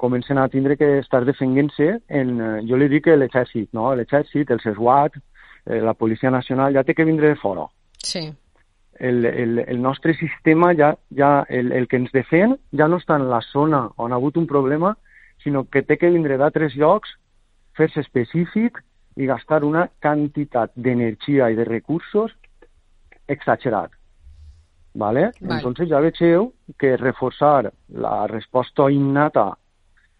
comencen 0.00 0.38
a 0.38 0.48
tindre 0.48 0.78
que 0.78 0.98
estar 0.98 1.26
defendent-se 1.26 1.88
en, 2.08 2.28
eh, 2.40 2.60
jo 2.64 2.78
li 2.80 2.88
dic 2.88 3.10
l'exèrcit, 3.12 3.68
no? 3.76 3.90
l'exèrcit, 3.94 4.48
el 4.50 4.60
SWAT, 4.64 5.18
eh, 5.66 5.80
la 5.84 5.92
Policia 5.92 6.30
Nacional 6.32 6.72
ja 6.72 6.84
té 6.88 6.94
que 6.96 7.04
vindre 7.04 7.28
de 7.28 7.36
fora. 7.36 7.66
Sí. 8.00 8.22
El, 8.94 9.26
el, 9.26 9.58
el 9.60 9.82
nostre 9.82 10.14
sistema 10.16 10.72
ja, 10.76 10.94
ja 11.16 11.44
el, 11.48 11.72
el 11.76 11.86
que 11.88 12.00
ens 12.00 12.12
defen 12.16 12.56
ja 12.72 12.88
no 12.88 12.96
està 13.00 13.20
en 13.20 13.28
la 13.28 13.42
zona 13.44 13.82
on 14.00 14.12
ha 14.12 14.16
hagut 14.16 14.40
un 14.40 14.48
problema, 14.48 14.94
sinó 15.44 15.66
que 15.68 15.84
té 15.84 16.00
que 16.00 16.12
vindre 16.16 16.40
d'altres 16.40 16.80
llocs, 16.80 17.12
fer-se 17.76 18.00
específic 18.00 18.80
i 19.20 19.28
gastar 19.28 19.64
una 19.68 19.86
quantitat 20.00 20.72
d'energia 20.76 21.52
i 21.52 21.60
de 21.60 21.68
recursos 21.68 22.32
exagerat. 23.28 23.92
¿vale? 24.94 25.30
Vale. 25.40 25.54
Entonces 25.60 25.88
ja 25.88 26.00
vegeu 26.00 26.52
que 26.78 26.96
reforçar 26.96 27.72
la 27.88 28.26
resposta 28.26 28.90
innata 28.90 29.58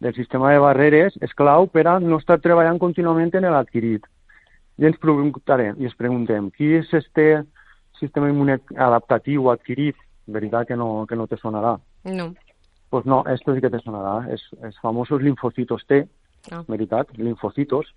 del 0.00 0.14
sistema 0.14 0.50
de 0.52 0.58
barreres 0.58 1.16
és 1.20 1.32
clau 1.36 1.66
per 1.68 1.86
a 1.86 1.98
no 2.00 2.18
estar 2.18 2.38
treballant 2.40 2.78
contínuament 2.80 3.34
en 3.36 3.50
l'adquirit. 3.52 4.06
I 4.80 4.86
ens 4.88 4.96
preguntarem, 4.98 5.76
i 5.78 5.84
ens 5.84 5.96
preguntem, 5.96 6.48
qui 6.50 6.72
és 6.78 6.88
este 6.96 7.44
sistema 8.00 8.30
immune 8.30 8.58
adaptatiu 8.76 9.50
adquirit? 9.52 9.96
Veritat 10.26 10.68
que 10.68 10.76
no, 10.76 11.06
que 11.06 11.16
no 11.16 11.26
te 11.26 11.36
sonarà. 11.36 11.76
No. 12.04 12.34
Pues 12.88 13.04
no, 13.04 13.24
esto 13.28 13.54
sí 13.54 13.60
que 13.60 13.70
te 13.70 13.78
sonarà. 13.84 14.24
És, 14.32 14.42
els 14.62 14.78
famosos 14.80 15.22
linfocitos 15.22 15.84
T, 15.86 16.06
Ah. 16.50 16.62
veritat, 16.66 17.10
linfocitos. 17.18 17.94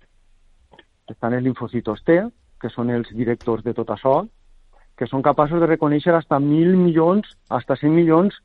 Estan 1.08 1.32
els 1.32 1.42
linfocitos 1.42 2.02
T, 2.04 2.18
que 2.60 2.68
són 2.68 2.90
els 2.90 3.08
directors 3.12 3.64
de 3.64 3.72
tot 3.72 3.88
això, 3.88 4.28
que 4.96 5.06
són 5.06 5.22
capaços 5.22 5.60
de 5.60 5.66
reconèixer 5.66 6.14
hasta 6.14 6.38
mil 6.38 6.76
milions, 6.76 7.38
hasta 7.48 7.76
100 7.76 7.94
milions 7.94 8.36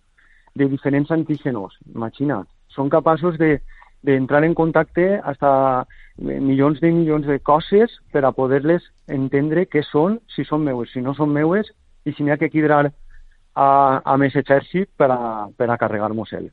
de 0.56 0.68
diferents 0.68 1.12
antígenos. 1.12 1.78
Imagina't, 1.94 2.48
són 2.80 2.90
capaços 2.90 3.38
de 3.42 3.60
d'entrar 4.00 4.46
en 4.48 4.54
contacte 4.56 5.20
hasta 5.28 5.86
milions 6.16 6.80
de 6.80 6.88
milions 6.96 7.26
de 7.28 7.36
coses 7.44 7.98
per 8.14 8.22
a 8.24 8.32
poder-les 8.32 8.86
entendre 9.12 9.66
què 9.68 9.82
són, 9.84 10.22
si 10.32 10.46
són 10.48 10.64
meues, 10.64 10.94
si 10.94 11.04
no 11.04 11.12
són 11.18 11.34
meues, 11.36 11.68
i 12.08 12.14
si 12.16 12.24
n'hi 12.24 12.32
ha 12.32 12.38
que 12.40 12.48
equilibrar 12.48 12.86
a, 12.88 13.68
a 14.00 14.16
més 14.16 14.38
exèrcit 14.40 14.88
per 14.96 15.10
a, 15.12 15.50
per 15.52 15.68
a 15.68 15.76
carregar-nos 15.82 16.32
el. 16.40 16.48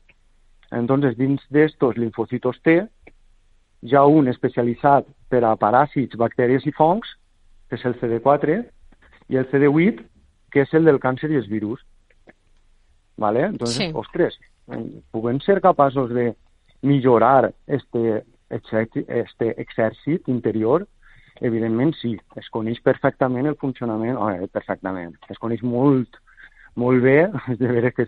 Entonces, 0.75 1.15
dins 1.15 1.39
d'estos 1.47 1.95
linfocitos 1.95 2.59
T, 2.67 2.81
hi 3.87 3.95
ha 3.95 4.03
un 4.03 4.27
especialitzat 4.27 5.07
per 5.31 5.45
a 5.47 5.55
paràsits, 5.55 6.19
bactèries 6.19 6.67
i 6.67 6.75
fongs, 6.75 7.15
que 7.69 7.79
és 7.79 7.87
el 7.87 7.95
CD4, 8.01 8.59
i 9.31 9.39
el 9.39 9.47
CD8, 9.47 10.03
que 10.51 10.67
és 10.67 10.75
el 10.75 10.91
del 10.91 10.99
càncer 10.99 11.31
i 11.31 11.39
els 11.39 11.47
virus. 11.47 11.79
¿Vale? 13.15 13.47
Entonces, 13.47 13.87
Sí. 13.87 13.91
ostres, 13.95 14.35
puguem 15.11 15.39
ser 15.41 15.61
capaços 15.61 16.11
de 16.13 16.33
millorar 16.81 17.53
este, 17.67 18.23
este 18.49 19.53
exèrcit 19.61 20.27
interior, 20.27 20.85
evidentment 21.41 21.93
sí, 22.01 22.15
es 22.35 22.49
coneix 22.53 22.79
perfectament 22.83 23.47
el 23.47 23.57
funcionament, 23.61 24.17
oh, 24.17 24.31
perfectament, 24.53 25.15
es 25.29 25.39
coneix 25.41 25.63
molt, 25.63 26.19
molt 26.75 27.03
bé, 27.03 27.19
és 27.51 27.59
de 27.59 27.71
veure 27.71 27.93
que, 27.95 28.07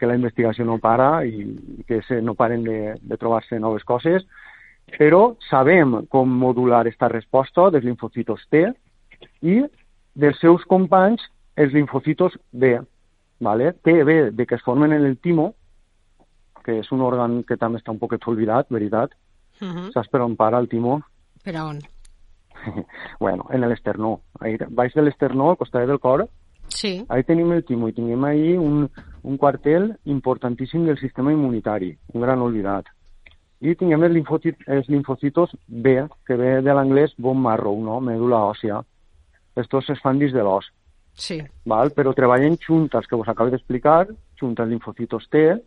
que 0.00 0.08
la 0.08 0.16
investigació 0.18 0.66
no 0.68 0.78
para 0.82 1.24
i 1.24 1.44
que 1.88 2.00
se, 2.08 2.20
no 2.24 2.36
paren 2.38 2.64
de, 2.64 2.78
de 3.00 3.20
trobar-se 3.20 3.60
noves 3.60 3.84
coses, 3.88 4.24
però 4.96 5.36
sabem 5.46 6.00
com 6.10 6.30
modular 6.40 6.86
esta 6.90 7.08
resposta 7.08 7.68
dels 7.70 7.86
linfocitos 7.86 8.42
T 8.50 8.64
i 9.46 9.60
dels 10.18 10.40
seus 10.42 10.64
companys 10.66 11.22
els 11.60 11.74
linfocitos 11.76 12.34
B. 12.50 12.78
¿vale? 13.40 13.72
T 13.72 14.04
ve 14.04 14.30
de 14.30 14.46
que 14.46 14.54
es 14.54 14.62
formen 14.62 14.92
en 14.92 15.04
el 15.04 15.18
timo, 15.18 15.54
que 16.64 16.78
és 16.80 16.90
un 16.92 17.00
òrgan 17.00 17.42
que 17.44 17.56
també 17.56 17.78
està 17.78 17.90
un 17.92 17.98
poquet 17.98 18.26
oblidat, 18.26 18.68
veritat. 18.70 19.10
Uh 19.60 19.66
-huh. 19.68 19.92
Saps 19.92 20.08
per 20.08 20.20
on 20.20 20.36
para 20.36 20.58
el 20.58 20.68
timo? 20.68 21.02
Per 21.44 21.56
on? 21.56 21.78
bueno, 23.20 23.46
en 23.50 23.60
l'esternó. 23.68 24.20
Ahí, 24.40 24.56
baix 24.68 24.94
de 24.94 25.02
l'esternó, 25.02 25.50
al 25.50 25.56
costat 25.56 25.86
del 25.86 25.98
cor, 26.00 26.28
Sí. 26.68 27.04
ahí 27.08 27.24
tenim 27.24 27.50
el 27.52 27.64
timo 27.64 27.88
i 27.88 27.92
tinguem 27.92 28.24
ahí 28.24 28.56
un, 28.56 28.88
un 29.22 29.36
quartel 29.36 29.96
importantíssim 30.04 30.84
del 30.86 30.98
sistema 30.98 31.32
immunitari, 31.32 31.96
un 32.12 32.20
gran 32.22 32.38
oblidat. 32.40 32.86
I 33.60 33.74
tinguem 33.74 34.04
els, 34.04 34.14
linfocit, 34.14 34.56
els 34.68 34.88
linfocitos 34.88 35.50
B, 35.66 36.06
que 36.24 36.36
ve 36.36 36.62
de 36.62 36.72
l'anglès 36.72 37.12
bone 37.18 37.40
marrow, 37.40 37.76
no? 37.82 38.00
medula 38.00 38.44
òssia. 38.44 38.84
Estos 39.56 39.90
es 39.90 40.00
fan 40.00 40.18
dins 40.18 40.32
de 40.32 40.42
l'os, 40.42 40.70
Sí. 41.12 41.42
val? 41.66 41.90
però 41.90 42.14
treballen 42.14 42.56
juntes, 42.56 43.06
que 43.06 43.16
vos 43.16 43.28
acabo 43.28 43.50
d'explicar, 43.50 44.06
juntes 44.40 44.68
linfocitos 44.68 45.28
T, 45.28 45.60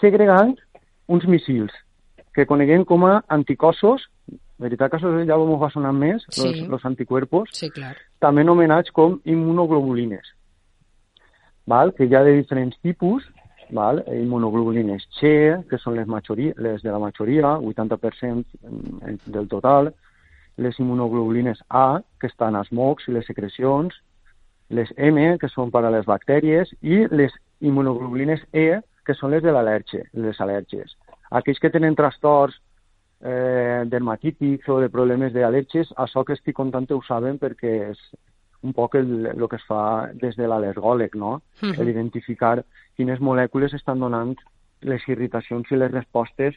segregant 0.00 0.56
uns 1.08 1.24
missils 1.26 1.72
que 2.34 2.46
coneguem 2.46 2.84
com 2.84 3.04
a 3.06 3.22
anticossos, 3.28 4.06
veritat 4.62 4.90
que 4.92 4.96
això 5.00 5.10
ja 5.26 5.36
m'ho 5.36 5.58
va 5.58 5.70
sonar 5.70 5.92
més, 5.92 6.24
Sí. 6.30 6.42
los, 6.62 6.68
los 6.68 6.84
anticuerpos, 6.84 7.50
Sí, 7.52 7.68
clar. 7.70 7.96
també 8.20 8.40
anomenats 8.42 8.90
com 8.92 9.20
immunoglobulines, 9.24 10.22
val? 11.66 11.92
que 11.94 12.04
hi 12.06 12.14
ha 12.14 12.22
de 12.22 12.32
diferents 12.38 12.78
tipus, 12.80 13.24
val? 13.70 14.02
immunoglobulines 14.08 15.06
Che, 15.18 15.62
que 15.68 15.78
són 15.78 15.96
les, 15.96 16.06
majoria, 16.06 16.54
les 16.56 16.82
de 16.82 16.90
la 16.90 16.98
majoria, 16.98 17.56
80% 17.58 18.46
en- 18.62 19.18
del 19.26 19.48
total, 19.48 19.92
les 20.56 20.78
immunoglobulines 20.78 21.62
A, 21.70 22.00
que 22.20 22.26
estan 22.28 22.56
als 22.56 22.70
mocs 22.72 23.08
i 23.08 23.12
les 23.12 23.26
secrecions, 23.26 23.94
les 24.68 24.88
M, 24.96 25.38
que 25.38 25.48
són 25.48 25.70
per 25.70 25.84
a 25.84 25.90
les 25.90 26.06
bactèries, 26.06 26.70
i 26.82 27.06
les 27.10 27.32
immunoglobulines 27.60 28.40
E, 28.52 28.80
que 29.06 29.14
són 29.18 29.32
les 29.34 29.42
de 29.42 29.52
l'al·lèrgia, 29.54 30.04
les 30.14 30.38
al·lèrgies. 30.40 30.94
Aquells 31.30 31.60
que 31.62 31.70
tenen 31.74 31.96
trastorns 31.98 32.58
eh, 33.22 33.82
dermatítics 33.86 34.68
o 34.68 34.80
de 34.82 34.90
problemes 34.92 35.32
d'al·lèrgies, 35.34 35.92
això 35.96 36.24
que 36.24 36.36
estic 36.36 36.56
contant 36.58 36.88
ho 36.90 37.00
saben 37.06 37.38
perquè 37.42 37.74
és 37.90 38.02
un 38.62 38.72
poc 38.72 38.94
el, 38.94 39.26
el 39.26 39.48
que 39.50 39.58
es 39.58 39.64
fa 39.66 40.10
des 40.14 40.36
de 40.38 40.46
l'al·lergòleg, 40.46 41.16
no? 41.18 41.40
Mhm. 41.62 41.80
El 41.80 41.94
identificar 41.94 42.60
quines 42.96 43.20
molècules 43.20 43.74
estan 43.74 43.98
donant 44.00 44.36
les 44.82 45.02
irritacions 45.08 45.70
i 45.70 45.78
les 45.78 45.90
respostes 45.90 46.54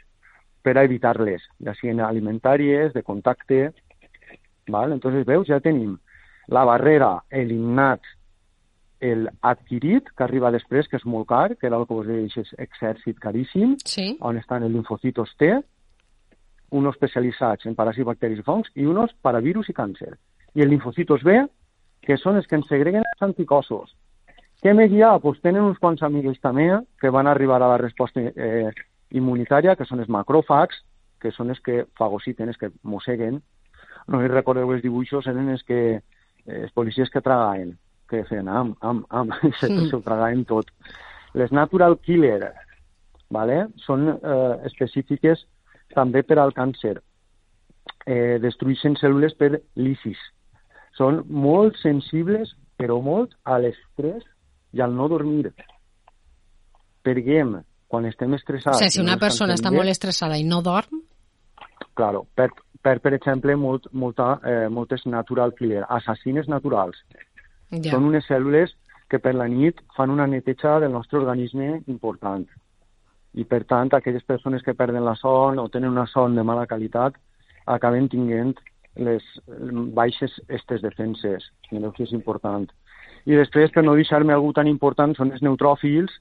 per 0.66 0.78
a 0.78 0.84
evitar-les, 0.84 1.44
ja 1.62 1.74
siguin 1.78 2.02
alimentàries, 2.02 2.94
de 2.94 3.04
contacte... 3.04 3.72
Val? 4.68 4.96
Entonces, 4.96 5.28
veus, 5.30 5.46
ja 5.46 5.60
tenim 5.62 5.92
la 6.50 6.64
barrera, 6.66 7.20
el 7.30 7.52
innat, 7.54 8.02
el 9.12 9.30
adquirit, 9.42 10.10
que 10.16 10.24
arriba 10.24 10.52
després, 10.52 10.88
que 10.88 10.98
és 10.98 11.06
molt 11.06 11.28
car, 11.30 11.56
que 11.56 11.68
era 11.68 11.78
el 11.78 11.86
que 11.88 11.94
vos 11.94 12.08
deia, 12.08 12.26
és 12.28 12.54
exèrcit 12.58 13.20
caríssim, 13.20 13.76
Sí. 13.86 14.18
on 14.22 14.38
estan 14.38 14.64
els 14.64 14.74
linfocitos 14.74 15.36
T, 15.38 15.52
unos 16.72 16.96
especialitzats 16.96 17.66
en 17.66 17.76
paràsits, 17.76 18.06
bacteris 18.06 18.40
i 18.40 18.44
fongs, 18.44 18.72
i 18.76 18.86
unos 18.86 19.14
para 19.22 19.40
virus 19.40 19.70
i 19.70 19.74
càncer. 19.74 20.16
I 20.56 20.62
els 20.62 20.70
linfocitos 20.72 21.24
B, 21.24 21.38
que 22.02 22.18
són 22.18 22.36
els 22.38 22.48
que 22.48 22.56
ens 22.56 22.68
segreguen 22.68 23.04
els 23.04 23.22
anticossos. 23.22 23.96
Què 24.62 24.74
més 24.74 24.92
hi 24.92 25.02
ha? 25.02 25.20
Pues 25.20 25.40
tenen 25.42 25.64
uns 25.64 25.80
quants 25.80 26.02
amigues 26.04 26.40
també 26.42 26.68
que 27.00 27.10
van 27.10 27.28
arribar 27.28 27.62
a 27.62 27.68
la 27.68 27.78
resposta 27.78 28.20
eh, 28.22 28.72
immunitària, 29.12 29.76
que 29.76 29.86
són 29.86 30.00
els 30.00 30.10
macròfags, 30.10 30.82
que 31.22 31.32
són 31.32 31.50
els 31.50 31.60
que 31.62 31.86
fagociten, 31.98 32.50
els 32.50 32.58
que 32.58 32.72
mosseguen. 32.84 33.42
No 34.08 34.22
hi 34.22 34.28
recordeu 34.28 34.72
els 34.74 34.84
dibuixos, 34.84 35.28
eren 35.28 35.50
els 35.50 35.64
que 35.64 35.80
eh, 35.96 36.02
els 36.64 36.72
policies 36.74 37.10
que 37.10 37.22
tragaven, 37.22 37.78
que 38.10 38.24
feien 38.30 38.48
am, 38.48 38.76
am, 38.82 39.04
am, 39.10 39.32
i 39.50 39.52
se, 39.60 39.70
Mm. 39.70 39.90
se 39.90 39.96
ho 39.96 40.02
tragaven 40.06 40.46
tot. 40.46 40.70
Les 41.34 41.52
natural 41.52 41.98
killer, 42.00 42.54
¿vale? 43.30 43.66
són 43.86 44.08
eh, 44.10 44.56
específiques 44.70 45.46
també 45.96 46.24
per 46.24 46.40
al 46.40 46.54
càncer. 46.54 47.00
Eh, 48.06 48.38
destrueixen 48.42 48.96
cèl·lules 49.02 49.36
per 49.38 49.62
lisis. 49.76 50.18
Són 50.98 51.24
molt 51.28 51.76
sensibles, 51.82 52.54
però 52.78 53.02
molt, 53.04 53.34
a 53.44 53.58
l'estrès 53.60 54.24
i 54.74 54.82
al 54.82 54.94
no 54.96 55.08
dormir. 55.10 55.52
Perquè 57.06 57.42
quan 57.88 58.06
estem 58.06 58.32
O 58.34 58.36
estressats... 58.36 58.78
sigui, 58.80 58.92
si 58.92 59.02
i 59.02 59.04
no 59.04 59.12
una 59.12 59.20
persona 59.20 59.54
està 59.56 59.72
molt 59.72 59.90
estressada 59.90 60.38
i 60.38 60.44
no 60.48 60.62
dorm, 60.62 61.02
Claro, 61.96 62.26
per, 62.36 62.50
per, 62.84 63.00
per 63.00 63.14
exemple, 63.16 63.56
molt, 63.56 63.88
molta, 63.96 64.40
eh, 64.44 64.68
moltes 64.70 65.06
natural 65.08 65.54
killer, 65.56 65.86
assassines 65.88 66.48
naturals. 66.52 66.98
Ja. 67.82 67.96
Són 67.96 68.10
unes 68.12 68.28
cèl·lules 68.30 68.74
que 69.10 69.20
per 69.20 69.36
la 69.36 69.48
nit 69.48 69.82
fan 69.96 70.14
una 70.14 70.28
neteja 70.28 70.80
del 70.80 70.94
nostre 70.94 71.20
organisme 71.20 71.82
important. 71.92 72.46
I, 73.36 73.44
per 73.44 73.64
tant, 73.68 73.92
aquelles 73.94 74.24
persones 74.24 74.64
que 74.64 74.74
perden 74.74 75.06
la 75.06 75.16
son 75.20 75.60
o 75.60 75.68
tenen 75.70 75.92
una 75.92 76.08
son 76.08 76.36
de 76.36 76.44
mala 76.44 76.68
qualitat 76.68 77.18
acaben 77.66 78.08
tinguent 78.10 78.56
les 78.96 79.24
baixes 79.94 80.40
estes 80.48 80.82
defenses. 80.82 81.50
Mireu 81.72 81.92
que 81.92 82.06
és 82.06 82.14
important. 82.16 82.70
I 83.26 83.36
després, 83.36 83.74
per 83.74 83.84
no 83.84 83.96
deixar-me 83.98 84.34
algú 84.34 84.54
tan 84.54 84.70
important, 84.70 85.16
són 85.18 85.34
els 85.34 85.44
neutròfils, 85.44 86.14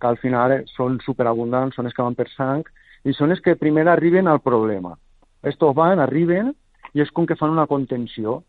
que 0.00 0.08
al 0.08 0.18
final 0.20 0.60
són 0.74 0.98
superabundants, 1.02 1.76
són 1.76 1.88
els 1.88 1.96
que 1.96 2.04
van 2.04 2.18
per 2.18 2.28
sang, 2.34 2.64
i 3.08 3.14
són 3.16 3.32
els 3.32 3.40
que 3.42 3.56
primer 3.58 3.86
arriben 3.88 4.28
al 4.28 4.42
problema. 4.44 4.94
Estos 5.42 5.74
van, 5.74 6.02
arriben, 6.02 6.52
i 6.94 7.02
és 7.02 7.10
com 7.10 7.26
que 7.26 7.38
fan 7.38 7.54
una 7.54 7.66
contenció. 7.66 8.42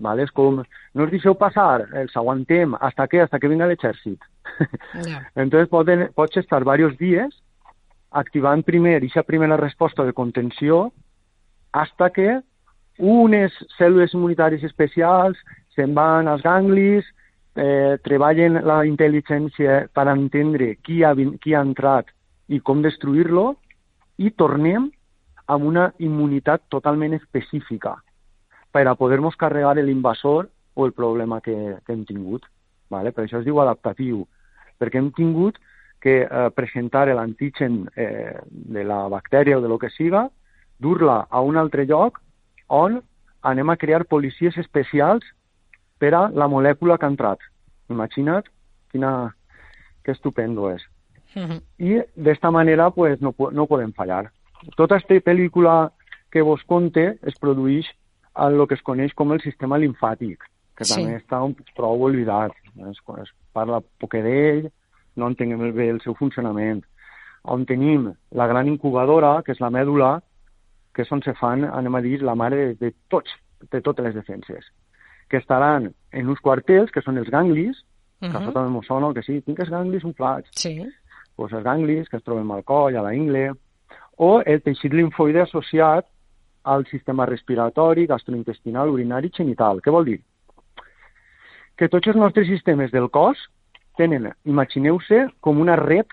¿Vale? 0.00 0.24
És 0.26 0.32
com, 0.34 0.58
no 0.94 1.06
us 1.06 1.12
deixeu 1.12 1.36
passar, 1.38 1.84
els 2.00 2.16
aguantem, 2.16 2.74
hasta 2.80 3.06
que, 3.06 3.20
hasta 3.22 3.38
que 3.38 3.48
vinga 3.52 3.68
l'exèrcit. 3.70 4.18
ja. 5.06 5.22
Entonces 5.36 5.68
poden, 5.68 6.08
pots 6.16 6.40
estar 6.40 6.64
diversos 6.64 6.98
dies 6.98 7.36
activant 8.10 8.64
primer 8.66 8.96
aquesta 8.98 9.22
primera 9.22 9.56
resposta 9.60 10.04
de 10.04 10.12
contenció 10.12 10.90
hasta 11.72 12.10
que 12.10 12.40
unes 12.98 13.54
cèl·lules 13.78 14.16
immunitàries 14.16 14.64
especials 14.66 15.38
se'n 15.76 15.94
van 15.94 16.26
als 16.28 16.42
ganglis, 16.42 17.06
eh, 17.54 17.96
treballen 18.02 18.58
la 18.66 18.82
intel·ligència 18.88 19.86
per 19.94 20.08
entendre 20.10 20.74
qui 20.82 21.04
ha, 21.04 21.14
qui 21.14 21.54
ha 21.54 21.62
entrat 21.62 22.10
i 22.48 22.58
com 22.58 22.82
destruir-lo, 22.82 23.54
i 24.18 24.32
tornem 24.36 24.90
amb 25.50 25.64
una 25.66 25.90
immunitat 26.02 26.66
totalment 26.68 27.14
específica 27.16 27.94
per 28.72 28.86
a 28.88 28.94
poder-nos 28.94 29.36
carregar 29.36 29.76
l'invasor 29.76 30.48
o 30.74 30.86
el 30.86 30.92
problema 30.92 31.40
que, 31.40 31.76
que 31.86 31.92
hem 31.92 32.04
tingut. 32.06 32.46
Vale? 32.90 33.12
Per 33.12 33.24
això 33.24 33.40
es 33.40 33.46
diu 33.46 33.60
adaptatiu, 33.62 34.24
perquè 34.78 34.98
hem 34.98 35.10
tingut 35.14 35.58
que 36.00 36.22
eh, 36.24 36.48
presentar 36.56 37.06
l'antigen 37.08 37.84
eh, 37.94 38.38
de 38.50 38.84
la 38.84 39.06
bactèria 39.08 39.58
o 39.58 39.60
de 39.60 39.68
lo 39.68 39.78
que 39.78 39.90
siga, 39.90 40.28
dur-la 40.78 41.26
a 41.28 41.42
un 41.44 41.60
altre 41.60 41.84
lloc 41.86 42.22
on 42.68 43.02
anem 43.42 43.70
a 43.70 43.76
crear 43.76 44.06
policies 44.08 44.56
especials 44.58 45.26
per 46.00 46.14
a 46.16 46.28
la 46.32 46.48
molècula 46.48 46.96
que 46.96 47.06
ha 47.06 47.12
entrat. 47.12 47.44
Imagina't 47.92 48.48
quina, 48.90 49.34
que 50.02 50.12
estupendo 50.12 50.70
és. 50.70 50.82
Uh 51.36 51.42
-huh. 51.42 51.62
I 51.78 52.02
d'esta 52.16 52.50
manera 52.50 52.90
pues, 52.90 53.20
no, 53.20 53.34
no 53.52 53.66
podem 53.66 53.92
fallar. 53.92 54.32
Tota 54.76 54.96
aquesta 54.96 55.14
pel·lícula 55.14 55.92
que 56.30 56.42
vos 56.42 56.62
conte 56.64 57.18
es 57.22 57.38
produeix 57.38 57.86
el 58.38 58.66
que 58.68 58.74
es 58.74 58.82
coneix 58.82 59.14
com 59.14 59.32
el 59.32 59.40
sistema 59.42 59.78
limfàtic, 59.78 60.44
que 60.76 60.84
sí. 60.84 60.94
també 60.94 61.18
està 61.18 61.42
un, 61.42 61.56
prou 61.76 62.06
oblidat. 62.06 62.54
Es, 62.88 63.00
es 63.22 63.32
parla 63.52 63.82
poc 64.00 64.14
d'ell, 64.14 64.70
no 65.16 65.30
entenguem 65.30 65.72
bé 65.74 65.90
el 65.90 66.00
seu 66.04 66.14
funcionament. 66.18 66.82
On 67.50 67.64
tenim 67.66 68.10
la 68.36 68.46
gran 68.46 68.68
incubadora, 68.68 69.40
que 69.44 69.52
és 69.52 69.60
la 69.60 69.72
mèdula, 69.72 70.18
que 70.94 71.02
és 71.02 71.12
on 71.12 71.22
se 71.24 71.34
fan, 71.38 71.64
anem 71.64 71.96
a 71.96 72.02
dir, 72.04 72.20
la 72.22 72.36
mare 72.36 72.60
de, 72.60 72.74
de 72.80 72.92
tots, 73.08 73.32
de 73.72 73.80
totes 73.80 74.04
les 74.04 74.14
defenses, 74.14 74.66
que 75.28 75.38
estaran 75.38 75.90
en 76.12 76.28
uns 76.28 76.40
quartels, 76.44 76.90
que 76.92 77.02
són 77.02 77.18
els 77.18 77.30
ganglis, 77.30 77.84
uh 78.20 78.28
-huh. 78.28 78.30
que 78.30 78.36
a 78.36 78.52
també 78.52 78.70
m'ho 78.70 78.82
sona, 78.82 79.14
que 79.14 79.22
sí, 79.22 79.40
tinc 79.42 79.58
els 79.60 79.70
ganglis 79.70 80.04
inflats. 80.04 80.48
Sí. 80.52 80.86
Pues 81.36 81.52
els 81.52 81.64
ganglis, 81.64 82.08
que 82.08 82.16
es 82.16 82.24
troben 82.24 82.50
al 82.50 82.64
coll, 82.64 82.96
a 82.96 83.02
la 83.02 83.14
ingle, 83.14 83.52
o 84.16 84.42
el 84.44 84.60
teixit 84.60 84.92
linfoide 84.92 85.40
associat 85.40 86.06
al 86.62 86.86
sistema 86.86 87.26
respiratori, 87.26 88.06
gastrointestinal, 88.06 88.90
urinari 88.90 89.30
i 89.30 89.36
genital. 89.36 89.80
Què 89.80 89.92
vol 89.92 90.08
dir? 90.08 90.18
Que 91.76 91.88
tots 91.88 92.12
els 92.12 92.18
nostres 92.20 92.48
sistemes 92.48 92.92
del 92.92 93.08
cos 93.10 93.40
tenen, 93.96 94.28
imagineu-se, 94.44 95.26
com 95.40 95.60
una 95.60 95.76
red 95.80 96.06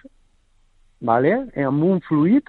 vale? 0.99 1.33
amb 1.55 1.83
un 1.83 1.99
fluid 2.07 2.47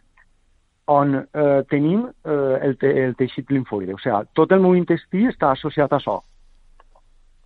on 0.88 1.14
eh, 1.18 1.62
tenim 1.68 2.06
eh, 2.24 2.58
el, 2.64 2.76
te 2.80 2.90
el 3.04 3.14
teixit 3.18 3.50
linfoide. 3.52 3.92
O 3.94 4.00
sigui, 4.00 4.24
tot 4.38 4.52
el 4.56 4.62
meu 4.64 4.76
intestí 4.78 5.26
està 5.28 5.52
associat 5.52 5.92
a 5.92 5.98
això. 6.00 6.16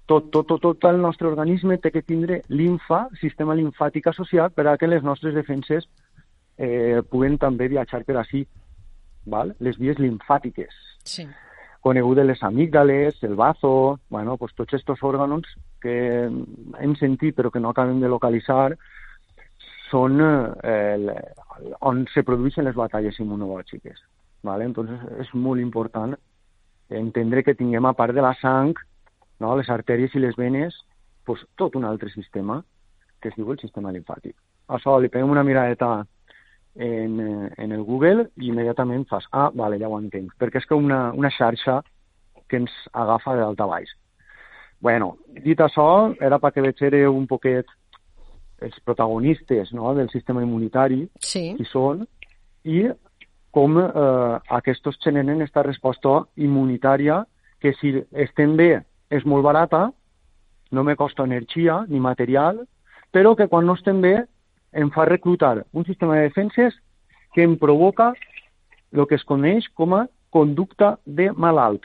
Tot, 0.06 0.28
tot, 0.34 0.46
tot, 0.46 0.60
tot 0.62 0.84
el 0.90 1.00
nostre 1.02 1.28
organisme 1.28 1.78
té 1.82 1.90
que 1.90 2.04
tindre 2.06 2.42
linfa, 2.50 3.06
sistema 3.20 3.56
linfàtic 3.58 4.06
associat 4.10 4.54
per 4.54 4.66
a 4.68 4.76
que 4.78 4.90
les 4.90 5.02
nostres 5.02 5.34
defenses 5.34 5.88
eh, 6.58 7.00
puguen 7.10 7.38
també 7.38 7.68
viatjar 7.72 8.04
per 8.06 8.20
així. 8.20 8.44
Val? 9.26 9.54
Les 9.60 9.78
vies 9.78 9.98
linfàtiques. 9.98 10.74
Sí. 11.04 11.26
Conegudes 11.82 12.26
les 12.26 12.42
amígdales, 12.42 13.22
el 13.22 13.34
bazo, 13.34 13.98
bueno, 14.08 14.36
pues 14.38 14.54
tots 14.54 14.74
aquests 14.74 15.02
òrgans 15.02 15.48
que 15.82 15.94
hem 16.28 16.96
sentit 17.00 17.34
però 17.34 17.50
que 17.50 17.60
no 17.60 17.72
acabem 17.74 18.00
de 18.00 18.10
localitzar, 18.10 18.76
són 19.90 20.20
eh, 20.22 21.14
on 21.80 22.06
se 22.14 22.22
produeixen 22.22 22.64
les 22.64 22.78
batalles 22.78 23.18
immunològiques. 23.20 23.98
¿vale? 24.42 24.64
Entonces 24.64 25.00
és 25.22 25.32
molt 25.34 25.60
important 25.60 26.14
entendre 26.90 27.42
que 27.42 27.54
tinguem 27.54 27.86
a 27.86 27.94
part 27.96 28.14
de 28.14 28.22
la 28.22 28.34
sang, 28.40 28.74
no, 29.40 29.54
les 29.56 29.70
artèries 29.70 30.14
i 30.14 30.22
les 30.22 30.36
venes, 30.36 30.76
pues, 31.24 31.40
tot 31.56 31.76
un 31.78 31.86
altre 31.88 32.10
sistema 32.10 32.60
que 33.22 33.30
es 33.30 33.36
diu 33.38 33.52
el 33.52 33.60
sistema 33.62 33.92
linfàtic. 33.94 34.34
Això 34.74 34.98
li 35.00 35.08
peguem 35.08 35.30
una 35.30 35.44
miradeta 35.46 36.02
en, 36.74 37.18
en 37.56 37.72
el 37.72 37.82
Google 37.82 38.28
i 38.40 38.48
immediatament 38.48 39.06
fas, 39.08 39.26
ah, 39.32 39.50
vale, 39.54 39.78
ja 39.80 39.90
ho 39.90 39.98
entenc, 40.00 40.32
perquè 40.40 40.62
és 40.62 40.68
com 40.68 40.84
una, 40.84 41.10
una 41.12 41.30
xarxa 41.30 41.80
que 42.48 42.60
ens 42.62 42.72
agafa 42.92 43.36
de 43.36 43.44
dalt 43.44 43.60
a 43.60 43.68
baix. 43.68 43.92
Bueno, 44.82 45.16
dit 45.44 45.60
això, 45.60 46.14
era 46.20 46.40
perquè 46.42 46.64
veig 46.64 46.82
un 47.08 47.26
poquet 47.30 47.68
els 48.62 48.78
protagonistes 48.84 49.72
no, 49.72 49.94
del 49.94 50.10
sistema 50.10 50.42
immunitari, 50.42 51.06
sí. 51.20 51.52
qui 51.56 51.66
són, 51.66 52.04
i 52.64 52.88
com 53.52 53.78
eh, 53.78 54.38
aquests 54.58 55.00
generen 55.04 55.40
aquesta 55.40 55.64
resposta 55.66 56.22
immunitària 56.36 57.22
que 57.60 57.74
si 57.78 57.94
estem 58.12 58.56
bé 58.56 58.82
és 59.10 59.26
molt 59.28 59.44
barata, 59.44 59.90
no 60.72 60.82
me 60.82 60.96
costa 60.96 61.26
energia 61.28 61.82
ni 61.88 62.00
material, 62.00 62.62
però 63.12 63.36
que 63.36 63.48
quan 63.48 63.66
no 63.68 63.76
estem 63.76 64.00
bé 64.00 64.22
em 64.72 64.90
fa 64.90 65.04
reclutar 65.04 65.64
un 65.72 65.84
sistema 65.84 66.16
de 66.16 66.28
defenses 66.28 66.74
que 67.32 67.42
em 67.42 67.56
provoca 67.56 68.12
el 68.92 69.06
que 69.06 69.16
es 69.16 69.24
coneix 69.24 69.68
com 69.74 69.94
a 69.96 70.06
conducta 70.30 70.98
de 71.06 71.30
malalt. 71.32 71.84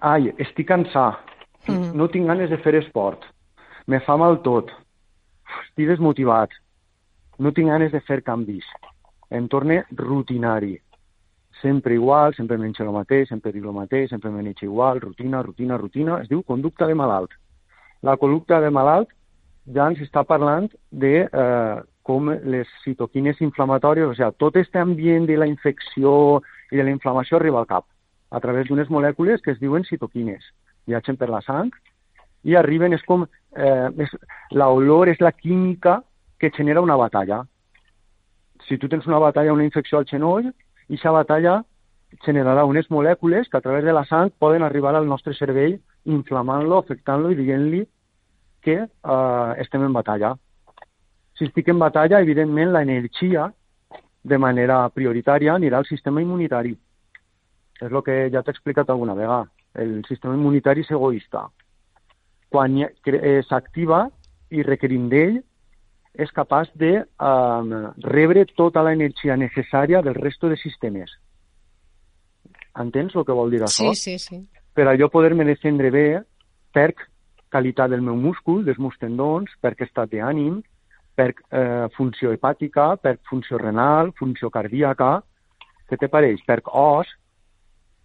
Ai, 0.00 0.32
estic 0.38 0.68
cansat, 0.68 1.20
mm. 1.68 1.92
no 1.96 2.08
tinc 2.12 2.28
ganes 2.28 2.50
de 2.52 2.58
fer 2.60 2.74
esport, 2.80 3.24
me 3.86 4.00
fa 4.04 4.16
mal 4.20 4.40
tot, 4.44 4.72
estic 5.64 5.88
desmotivat, 5.88 6.52
no 7.38 7.52
tinc 7.52 7.72
ganes 7.72 7.92
de 7.92 8.00
fer 8.04 8.20
canvis, 8.24 8.66
em 9.32 9.48
torne 9.48 9.84
rutinari, 9.96 10.76
sempre 11.62 11.94
igual, 11.94 12.34
sempre 12.34 12.58
menjo 12.58 12.84
el 12.84 12.92
mateix, 12.92 13.28
sempre 13.28 13.52
dic 13.52 13.64
el 13.64 13.72
mateix, 13.72 14.10
sempre 14.10 14.30
me 14.30 14.54
igual, 14.60 15.00
rutina, 15.00 15.42
rutina, 15.42 15.78
rutina, 15.78 16.20
es 16.20 16.28
diu 16.28 16.42
conducta 16.42 16.86
de 16.86 16.94
malalt. 16.94 17.30
La 18.02 18.16
conducta 18.16 18.60
de 18.60 18.70
malalt 18.70 19.08
ja 19.72 19.88
ens 19.88 20.00
està 20.04 20.24
parlant 20.28 20.68
de 20.90 21.14
eh, 21.24 21.80
com 22.04 22.28
les 22.28 22.68
citoquines 22.84 23.40
inflamatòries, 23.40 24.10
o 24.10 24.14
sigui, 24.16 24.36
tot 24.38 24.56
aquest 24.56 24.76
ambient 24.76 25.26
de 25.26 25.38
la 25.40 25.48
infecció 25.48 26.42
i 26.70 26.76
de 26.76 26.84
la 26.84 26.92
inflamació 26.92 27.38
arriba 27.38 27.62
al 27.62 27.70
cap 27.70 27.86
a 28.34 28.40
través 28.44 28.68
d'unes 28.68 28.90
molècules 28.90 29.40
que 29.40 29.54
es 29.54 29.60
diuen 29.60 29.86
citoquines. 29.88 30.44
Viatgen 30.90 31.16
per 31.16 31.30
la 31.30 31.40
sang 31.46 31.70
i 32.44 32.56
arriben, 32.58 32.92
és 32.92 33.02
com, 33.08 33.24
eh, 33.56 33.88
és, 34.04 34.10
l'olor 34.52 35.08
és 35.08 35.20
la 35.20 35.32
química 35.32 36.02
que 36.38 36.50
genera 36.50 36.82
una 36.82 36.96
batalla. 36.96 37.44
Si 38.66 38.76
tu 38.78 38.88
tens 38.88 39.06
una 39.06 39.22
batalla, 39.22 39.52
una 39.52 39.64
infecció 39.64 39.98
al 39.98 40.08
genoll, 40.10 40.50
i 40.88 40.98
aquesta 40.98 41.12
batalla 41.12 41.62
generarà 42.26 42.64
unes 42.68 42.90
molècules 42.90 43.48
que 43.48 43.56
a 43.56 43.64
través 43.64 43.84
de 43.84 43.92
la 43.92 44.04
sang 44.04 44.30
poden 44.38 44.62
arribar 44.62 44.94
al 44.94 45.08
nostre 45.08 45.32
cervell 45.34 45.78
inflamant-lo, 46.04 46.78
afectant-lo 46.78 47.30
i 47.32 47.38
dient-li 47.38 47.84
que 48.64 48.78
eh, 48.82 49.50
estem 49.64 49.84
en 49.86 49.92
batalla. 49.92 50.34
Si 51.38 51.48
estic 51.48 51.68
en 51.68 51.82
batalla, 51.82 52.22
evidentment, 52.22 52.72
l'energia 52.72 53.50
de 54.24 54.38
manera 54.38 54.84
prioritària 54.94 55.54
anirà 55.54 55.82
al 55.82 55.88
sistema 55.88 56.22
immunitari. 56.24 56.72
És 57.80 57.90
el 57.90 58.00
que 58.06 58.16
ja 58.32 58.42
t'he 58.42 58.54
explicat 58.54 58.90
alguna 58.90 59.16
vegada. 59.18 59.50
El 59.74 60.00
sistema 60.08 60.36
immunitari 60.38 60.84
és 60.86 60.92
egoista 60.94 61.48
quan 62.54 62.78
eh, 62.78 63.40
s'activa 63.48 64.04
i 64.54 64.62
requerim 64.62 65.08
d'ell, 65.10 65.40
és 66.14 66.30
capaç 66.30 66.70
de 66.78 66.92
eh, 67.02 67.78
rebre 68.06 68.44
tota 68.54 68.84
l'energia 68.86 69.34
necessària 69.40 70.02
del 70.06 70.14
resto 70.14 70.50
de 70.52 70.58
sistemes. 70.60 71.10
Entens 72.78 73.16
el 73.18 73.26
que 73.26 73.34
vol 73.34 73.50
dir 73.50 73.64
això? 73.64 73.90
Sí, 73.90 74.18
sí, 74.18 74.18
sí. 74.22 74.38
Per 74.74 74.86
allò 74.90 75.10
poder-me 75.10 75.46
defendre 75.46 75.90
bé, 75.94 76.06
per 76.74 76.92
qualitat 77.54 77.92
del 77.92 78.02
meu 78.02 78.16
múscul, 78.18 78.64
dels 78.66 78.80
meus 78.82 78.96
tendons, 78.98 79.52
per 79.62 79.76
estat 79.78 80.10
d'ànim, 80.10 80.58
per 81.14 81.30
eh, 81.30 81.86
funció 81.94 82.32
hepàtica, 82.34 82.94
per 82.98 83.20
funció 83.30 83.60
renal, 83.62 84.10
funció 84.18 84.50
cardíaca, 84.50 85.20
què 85.88 85.98
te 86.00 86.08
pareix? 86.10 86.42
Per 86.46 86.58
os, 86.66 87.10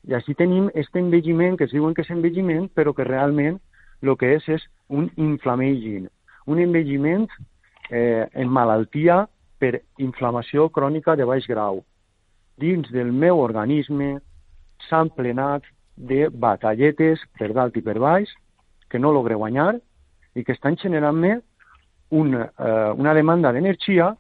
i 0.08 0.14
així 0.14 0.36
tenim 0.38 0.70
aquest 0.70 0.96
envelliment, 1.02 1.58
que 1.58 1.66
es 1.66 1.74
diuen 1.74 1.96
que 1.96 2.06
és 2.06 2.12
envelliment, 2.14 2.70
però 2.76 2.94
que 2.94 3.08
realment 3.08 3.58
el 4.02 4.16
que 4.20 4.36
és 4.38 4.46
és 4.48 4.66
un 4.88 5.10
inflammaging, 5.18 6.08
un 6.48 6.62
envelliment 6.62 7.26
eh, 7.90 8.28
en 8.34 8.52
malaltia 8.54 9.26
per 9.60 9.82
inflamació 9.98 10.70
crònica 10.70 11.18
de 11.20 11.26
baix 11.28 11.48
grau. 11.50 11.82
Dins 12.60 12.88
del 12.94 13.12
meu 13.12 13.42
organisme 13.42 14.20
s'han 14.88 15.10
plenat 15.16 15.66
de 15.96 16.30
batalletes 16.30 17.26
per 17.40 17.52
dalt 17.58 17.76
i 17.76 17.84
per 17.84 17.98
baix 18.00 18.32
que 18.90 19.00
no 19.00 19.12
logre 19.12 19.36
guanyar 19.36 19.76
i 20.36 20.44
que 20.44 20.54
estan 20.54 20.78
generant-me 20.78 21.40
una, 22.10 22.50
eh, 22.58 22.92
una 22.98 23.14
demanda 23.14 23.52
d'energia 23.54 24.16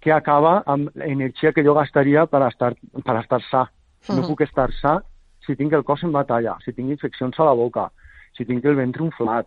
que 0.00 0.12
acaba 0.12 0.62
amb 0.66 0.90
l'energia 0.98 1.52
que 1.52 1.64
jo 1.64 1.74
gastaria 1.74 2.26
per 2.26 2.42
estar, 2.48 2.74
per 3.04 3.16
estar 3.20 3.40
sa. 3.50 3.70
No 4.08 4.14
uh 4.14 4.20
-huh. 4.20 4.28
puc 4.28 4.40
estar 4.42 4.72
sa 4.72 5.02
si 5.46 5.56
tinc 5.56 5.72
el 5.72 5.84
cos 5.84 6.02
en 6.02 6.12
batalla, 6.12 6.56
si 6.64 6.72
tinc 6.72 6.90
infeccions 6.90 7.38
a 7.38 7.44
la 7.44 7.52
boca, 7.52 7.90
si 8.36 8.44
tinc 8.44 8.64
el 8.64 8.76
ventre 8.78 9.04
inflat, 9.04 9.46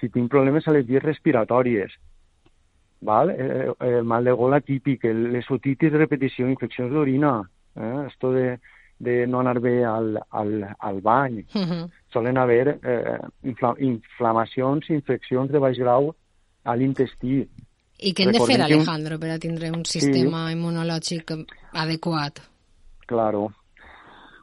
si 0.00 0.08
tinc 0.08 0.30
problemes 0.30 0.68
a 0.68 0.72
les 0.72 0.86
vies 0.86 1.02
respiratòries, 1.02 1.92
val? 3.00 3.30
Eh, 3.30 3.68
eh, 3.80 3.98
el 3.98 4.04
mal 4.04 4.24
de 4.24 4.32
gola 4.32 4.60
típic, 4.60 5.04
les 5.04 5.50
otitis 5.50 5.92
de 5.92 5.98
repetició, 5.98 6.48
infeccions 6.48 6.92
d'orina, 6.92 7.42
eh? 7.76 8.06
esto 8.06 8.32
de, 8.32 8.58
de 8.98 9.26
no 9.26 9.40
anar 9.40 9.58
bé 9.60 9.84
al, 9.84 10.18
al, 10.30 10.74
al 10.78 11.00
bany. 11.00 11.44
Uh 11.54 11.62
-huh. 11.62 11.90
Solen 12.12 12.38
haver 12.40 12.78
eh, 12.78 13.18
infla, 13.44 13.74
inflamacions, 13.84 14.88
infeccions 14.94 15.50
de 15.52 15.60
baix 15.60 15.78
grau 15.80 16.12
a 16.64 16.76
l'intestí. 16.76 17.42
I 17.98 18.14
què 18.14 18.24
hem 18.24 18.32
de 18.32 18.44
fer, 18.46 18.60
Alejandro, 18.62 19.18
per 19.18 19.34
a 19.34 19.38
tindre 19.42 19.72
un 19.74 19.84
sistema 19.84 20.46
sí. 20.46 20.56
immunològic 20.56 21.34
adequat? 21.74 22.40
Claro, 23.08 23.48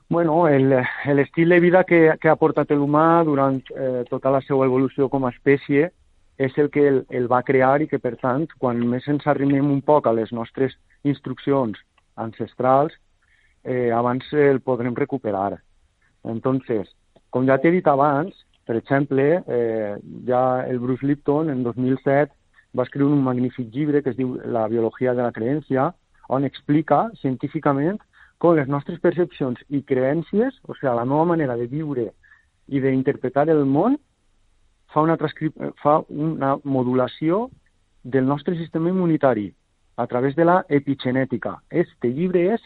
Bueno, 0.07 0.45
l'estil 0.47 1.49
de 1.49 1.59
vida 1.59 1.83
que, 1.83 2.13
que 2.21 2.29
ha 2.29 2.37
portat 2.37 2.69
l'humà 2.77 3.23
durant 3.25 3.57
eh, 3.73 4.03
tota 4.05 4.29
la 4.29 4.41
seva 4.45 4.67
evolució 4.69 5.07
com 5.09 5.25
a 5.25 5.31
espècie 5.33 5.87
és 6.37 6.57
el 6.61 6.69
que 6.69 6.83
el, 6.87 6.99
el 7.09 7.25
va 7.31 7.41
crear 7.47 7.79
i 7.81 7.87
que, 7.89 7.97
per 7.97 8.13
tant, 8.21 8.45
quan 8.61 8.83
més 8.91 9.07
ens 9.09 9.25
arrimem 9.25 9.71
un 9.71 9.81
poc 9.81 10.05
a 10.05 10.13
les 10.13 10.31
nostres 10.35 10.75
instruccions 11.03 11.79
ancestrals, 12.21 12.93
eh, 13.63 13.89
abans 13.89 14.27
el 14.33 14.61
podrem 14.61 14.93
recuperar. 14.93 15.57
Entonces, 16.23 16.91
com 17.35 17.43
ja 17.43 17.57
t'he 17.59 17.67
dit 17.73 17.87
abans, 17.91 18.31
per 18.63 18.77
exemple, 18.79 19.23
eh, 19.51 19.95
ja 20.23 20.63
el 20.63 20.79
Bruce 20.79 21.03
Lipton 21.03 21.49
en 21.51 21.65
2007 21.65 22.31
va 22.79 22.85
escriure 22.87 23.11
un 23.11 23.25
magnífic 23.25 23.73
llibre 23.73 23.99
que 24.01 24.13
es 24.13 24.15
diu 24.15 24.37
La 24.45 24.69
biologia 24.71 25.11
de 25.13 25.25
la 25.25 25.33
creència, 25.35 25.89
on 26.31 26.47
explica 26.47 27.09
científicament 27.19 27.99
com 28.39 28.55
les 28.55 28.71
nostres 28.71 29.01
percepcions 29.03 29.59
i 29.67 29.81
creències, 29.83 30.55
o 30.63 30.77
sigui, 30.77 30.93
la 30.95 31.03
nova 31.03 31.25
manera 31.33 31.57
de 31.59 31.67
viure 31.67 32.07
i 32.71 32.79
d'interpretar 32.79 33.49
el 33.51 33.65
món, 33.67 33.99
fa 34.95 35.03
una, 35.03 35.19
fa 35.83 35.97
una 36.07 36.53
modulació 36.63 37.49
del 38.03 38.31
nostre 38.31 38.55
sistema 38.55 38.95
immunitari 38.95 39.49
a 39.97 40.07
través 40.07 40.39
de 40.39 40.47
la 40.47 40.61
epigenètica. 40.69 41.57
Este 41.69 42.15
llibre 42.15 42.47
és 42.55 42.63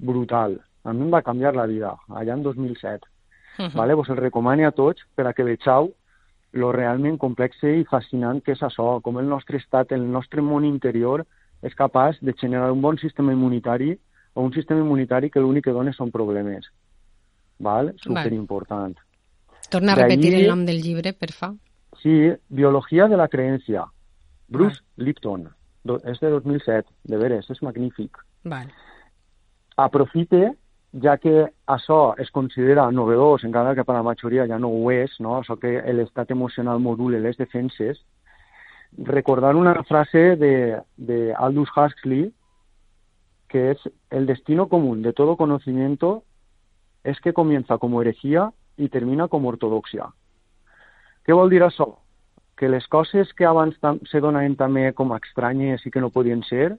brutal. 0.00 0.56
A 0.88 0.96
mi 0.96 1.04
em 1.04 1.12
va 1.12 1.24
canviar 1.28 1.52
la 1.60 1.68
vida, 1.68 1.92
allà 2.08 2.40
en 2.40 2.48
2007. 2.48 3.04
Uh 3.58 3.64
-huh. 3.64 3.74
vale? 3.74 3.94
Vos 3.94 4.08
el 4.08 4.16
recomano 4.16 4.66
a 4.66 4.72
tots 4.72 5.02
per 5.14 5.26
a 5.26 5.32
que 5.32 5.44
vegeu 5.44 5.94
lo 6.52 6.72
realment 6.72 7.18
complex 7.18 7.62
i 7.62 7.84
fascinant 7.84 8.42
que 8.42 8.52
és 8.52 8.62
això, 8.62 9.02
com 9.02 9.18
el 9.18 9.28
nostre 9.28 9.58
estat, 9.58 9.92
el 9.92 10.10
nostre 10.10 10.40
món 10.40 10.64
interior 10.64 11.26
és 11.62 11.74
capaç 11.74 12.18
de 12.20 12.34
generar 12.38 12.72
un 12.72 12.80
bon 12.80 12.96
sistema 12.98 13.32
immunitari 13.32 13.98
o 14.34 14.42
un 14.42 14.52
sistema 14.52 14.80
immunitari 14.80 15.30
que 15.30 15.40
l'únic 15.40 15.64
que 15.64 15.72
dona 15.72 15.92
són 15.92 16.10
problemes. 16.10 16.70
Val? 17.58 17.92
Superimportant. 17.98 18.94
Val. 18.94 19.04
Torna 19.68 19.92
a 19.92 19.96
repetir 19.96 20.34
el 20.34 20.48
nom 20.48 20.64
del 20.64 20.80
llibre, 20.80 21.12
per 21.12 21.32
fa. 21.32 21.52
Sí, 22.02 22.32
Biologia 22.48 23.08
de 23.08 23.16
la 23.16 23.28
Creencia. 23.28 23.84
Bruce 24.48 24.80
Val. 24.80 25.06
Lipton. 25.06 25.48
Do, 25.84 25.98
és 26.04 26.20
de 26.20 26.30
2007, 26.30 26.88
de 27.10 27.18
veres, 27.20 27.50
és 27.50 27.60
magnífic. 27.62 28.22
Val. 28.44 28.70
Aprofite, 29.76 30.54
ja 30.92 31.18
que 31.20 31.48
això 31.66 32.14
es 32.18 32.30
considera 32.30 32.90
novedós, 32.90 33.44
encara 33.44 33.74
que 33.76 33.84
per 33.84 33.96
la 33.98 34.06
majoria 34.06 34.46
ja 34.48 34.58
no 34.58 34.70
ho 34.72 34.90
és, 34.90 35.18
no? 35.20 35.36
això 35.38 35.58
que 35.60 35.82
l'estat 35.92 36.30
emocional 36.30 36.80
module 36.80 37.20
les 37.20 37.36
defenses, 37.36 38.00
recordar 38.96 39.54
una 39.56 39.74
frase 39.84 40.36
de, 40.36 41.34
Aldous 41.36 41.70
Huxley, 41.76 42.32
que 43.48 43.72
es 43.72 43.78
el 44.10 44.26
destino 44.26 44.68
común 44.68 45.02
de 45.02 45.12
todo 45.12 45.36
conocimiento 45.36 46.24
es 47.04 47.20
que 47.20 47.32
comienza 47.32 47.78
como 47.78 48.02
herejía 48.02 48.52
y 48.76 48.88
termina 48.88 49.28
com 49.28 49.46
ortodoxia. 49.46 50.12
Què 51.24 51.34
vol 51.36 51.50
dir 51.50 51.62
això? 51.64 51.98
Que 52.56 52.68
les 52.68 52.86
coses 52.88 53.32
que 53.34 53.46
abans 53.46 53.76
se 54.10 54.20
donaven 54.20 54.56
també 54.56 54.92
com 54.92 55.12
a 55.12 55.18
estranyes 55.20 55.84
i 55.86 55.90
que 55.90 56.00
no 56.00 56.10
podien 56.10 56.42
ser, 56.44 56.76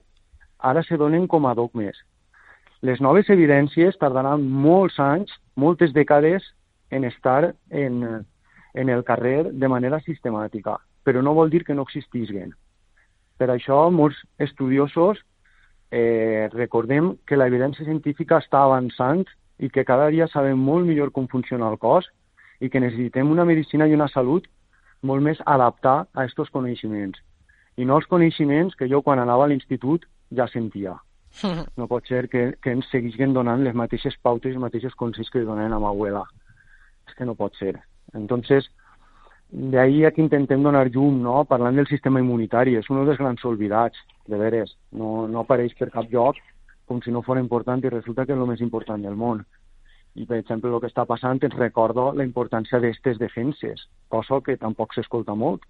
ara 0.58 0.82
se 0.82 0.96
donen 0.96 1.26
com 1.26 1.46
a 1.46 1.54
dogmes. 1.54 1.98
Les 2.80 3.00
noves 3.04 3.28
evidències 3.28 3.98
tardaran 4.00 4.46
molts 4.48 4.96
anys, 5.04 5.32
moltes 5.56 5.92
dècades, 5.92 6.46
en 6.90 7.04
estar 7.04 7.54
en, 7.68 8.24
en 8.74 8.88
el 8.88 9.04
carrer 9.04 9.50
de 9.52 9.68
manera 9.68 10.00
sistemàtica, 10.06 10.78
però 11.04 11.20
no 11.22 11.34
vol 11.36 11.52
dir 11.52 11.60
que 11.64 11.76
no 11.76 11.84
existisguen. 11.84 12.54
Per 13.36 13.50
això, 13.52 13.82
molts 13.92 14.16
estudiosos 14.40 15.20
eh, 15.92 16.48
recordem 16.54 17.14
que 17.28 17.36
l'evidència 17.36 17.84
científica 17.84 18.40
està 18.40 18.64
avançant 18.64 19.26
i 19.60 19.68
que 19.68 19.84
cada 19.84 20.08
dia 20.08 20.28
sabem 20.32 20.56
molt 20.56 20.88
millor 20.88 21.12
com 21.12 21.28
funciona 21.28 21.68
el 21.68 21.76
cos 21.78 22.08
i 22.60 22.72
que 22.72 22.80
necessitem 22.80 23.30
una 23.30 23.44
medicina 23.44 23.88
i 23.88 23.96
una 23.96 24.08
salut 24.08 24.48
molt 25.02 25.24
més 25.24 25.40
adaptar 25.44 25.98
a 26.12 26.24
aquests 26.24 26.52
coneixements. 26.56 27.20
I 27.76 27.84
no 27.84 28.00
els 28.00 28.08
coneixements 28.08 28.76
que 28.76 28.88
jo 28.88 29.04
quan 29.04 29.20
anava 29.20 29.44
a 29.44 29.52
l'institut 29.52 30.08
ja 30.32 30.48
sentia. 30.48 30.96
No 31.76 31.86
pot 31.88 32.06
ser 32.08 32.28
que, 32.28 32.42
que 32.62 32.74
ens 32.74 32.88
seguissin 32.92 33.34
donant 33.36 33.62
les 33.64 33.76
mateixes 33.76 34.16
pautes 34.22 34.50
i 34.50 34.56
els 34.56 34.62
mateixos 34.62 34.96
consells 34.98 35.30
que 35.30 35.44
donen 35.46 35.72
a 35.72 35.80
ma 35.82 35.92
abuela. 35.94 36.24
És 37.08 37.16
que 37.16 37.26
no 37.28 37.36
pot 37.38 37.56
ser. 37.58 37.76
Entonces, 38.14 38.68
de 39.50 39.78
ahí 39.78 40.02
que 40.12 40.22
intentem 40.22 40.62
donar 40.62 40.90
llum, 40.90 41.22
no? 41.22 41.44
parlant 41.44 41.76
del 41.76 41.88
sistema 41.88 42.20
immunitari. 42.20 42.76
És 42.76 42.90
un 42.90 43.04
dels 43.04 43.18
grans 43.18 43.44
oblidats, 43.44 43.98
de 44.26 44.38
veres. 44.38 44.76
No, 44.92 45.26
no 45.28 45.44
apareix 45.44 45.74
per 45.78 45.90
cap 45.90 46.10
lloc 46.10 46.38
com 46.90 47.00
si 47.02 47.12
no 47.14 47.22
fos 47.22 47.38
important 47.38 47.82
i 47.84 47.90
resulta 47.90 48.26
que 48.26 48.34
és 48.34 48.38
el 48.38 48.48
més 48.50 48.62
important 48.62 49.02
del 49.02 49.18
món. 49.18 49.44
I, 50.18 50.24
per 50.26 50.40
exemple, 50.40 50.72
el 50.74 50.80
que 50.82 50.88
està 50.90 51.04
passant 51.06 51.38
ens 51.46 51.54
recordo 51.54 52.08
la 52.18 52.26
importància 52.26 52.80
d'aquestes 52.82 53.20
defenses, 53.20 53.84
cosa 54.10 54.40
que 54.42 54.56
tampoc 54.58 54.94
s'escolta 54.94 55.36
molt. 55.38 55.62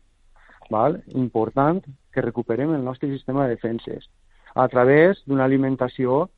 Val? 0.72 1.00
Important 1.18 1.82
que 2.14 2.24
recuperem 2.24 2.72
el 2.72 2.84
nostre 2.84 3.10
sistema 3.12 3.44
de 3.44 3.56
defenses 3.56 4.08
a 4.54 4.66
través 4.68 5.22
d'una 5.26 5.44
alimentació 5.44 6.28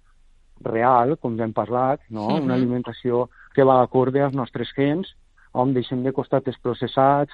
real, 0.62 1.16
com 1.18 1.36
ja 1.36 1.44
hem 1.44 1.52
parlat, 1.52 2.00
no? 2.08 2.28
-hmm. 2.28 2.42
una 2.42 2.54
alimentació 2.54 3.28
que 3.54 3.64
va 3.64 3.82
acorde 3.82 4.22
als 4.22 4.34
nostres 4.34 4.68
gens, 4.76 5.16
on 5.52 5.74
deixem 5.74 6.02
de 6.02 6.12
costat 6.12 6.46
els 6.48 6.58
processats 6.58 7.32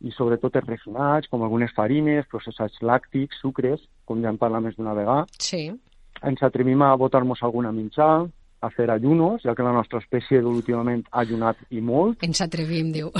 i 0.00 0.10
sobretot 0.10 0.56
els 0.56 0.66
refinats, 0.66 1.28
com 1.28 1.42
algunes 1.42 1.72
farines, 1.72 2.26
processats 2.26 2.80
làctics, 2.82 3.40
sucres, 3.40 3.80
com 4.04 4.22
ja 4.22 4.28
hem 4.28 4.38
parlat 4.38 4.62
més 4.62 4.76
d'una 4.76 4.94
vegada. 4.94 5.26
Sí 5.38 5.72
ens 6.22 6.42
atrevim 6.42 6.82
a 6.82 6.94
botar-nos 6.96 7.42
alguna 7.42 7.72
mitjà, 7.72 8.26
a 8.60 8.70
fer 8.74 8.88
ayunos, 8.90 9.44
ja 9.46 9.54
que 9.54 9.62
la 9.62 9.72
nostra 9.72 10.00
espècie 10.02 10.40
últimament 10.42 11.04
ha 11.12 11.22
ayunat 11.22 11.60
i 11.70 11.82
molt. 11.84 12.24
Ens 12.26 12.40
atrevim, 12.42 12.90
diu. 12.94 13.12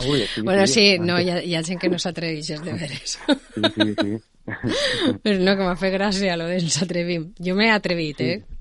Ui, 0.00 0.24
sí, 0.24 0.42
bueno, 0.42 0.64
sí, 0.66 0.84
no, 0.98 1.18
hi 1.20 1.28
ha, 1.30 1.38
hi 1.44 1.54
ha 1.54 1.62
gent 1.62 1.78
que 1.78 1.90
no 1.92 1.98
s'atreveix, 2.00 2.48
de 2.64 2.74
veres. 2.74 3.18
Sí, 3.20 3.62
sí, 3.76 3.94
sí. 4.00 4.18
Però 5.24 5.36
no, 5.38 5.54
que 5.56 5.66
m'ha 5.66 5.76
fet 5.78 5.94
gràcia 5.94 6.38
lo 6.38 6.48
d'ens 6.50 6.80
atrevim. 6.84 7.30
Jo 7.40 7.54
m'he 7.58 7.70
atrevit, 7.72 8.22
sí. 8.22 8.30
eh? 8.34 8.60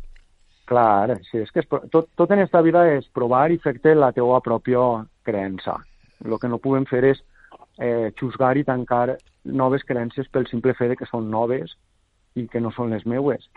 Clar, 0.69 1.17
sí, 1.31 1.39
és 1.41 1.49
que 1.53 1.63
és, 1.63 1.69
tot, 1.89 2.11
tot 2.19 2.31
en 2.35 2.43
esta 2.43 2.61
vida 2.61 2.83
és 2.93 3.07
provar 3.15 3.47
i 3.49 3.57
fer-te 3.63 3.95
la 3.97 4.11
teua 4.13 4.37
pròpia 4.45 4.83
creença. 5.25 5.79
El 6.25 6.37
que 6.37 6.51
no 6.51 6.61
podem 6.61 6.85
fer 6.89 7.01
és 7.09 7.23
eh, 7.79 8.11
xusgar 8.19 8.55
i 8.59 8.65
tancar 8.67 9.17
noves 9.45 9.85
creences 9.87 10.29
pel 10.29 10.45
simple 10.51 10.75
fet 10.77 10.93
que 10.99 11.07
són 11.09 11.31
noves 11.31 11.73
i 12.37 12.45
que 12.51 12.61
no 12.61 12.73
són 12.75 12.93
les 12.93 13.05
meues. 13.09 13.49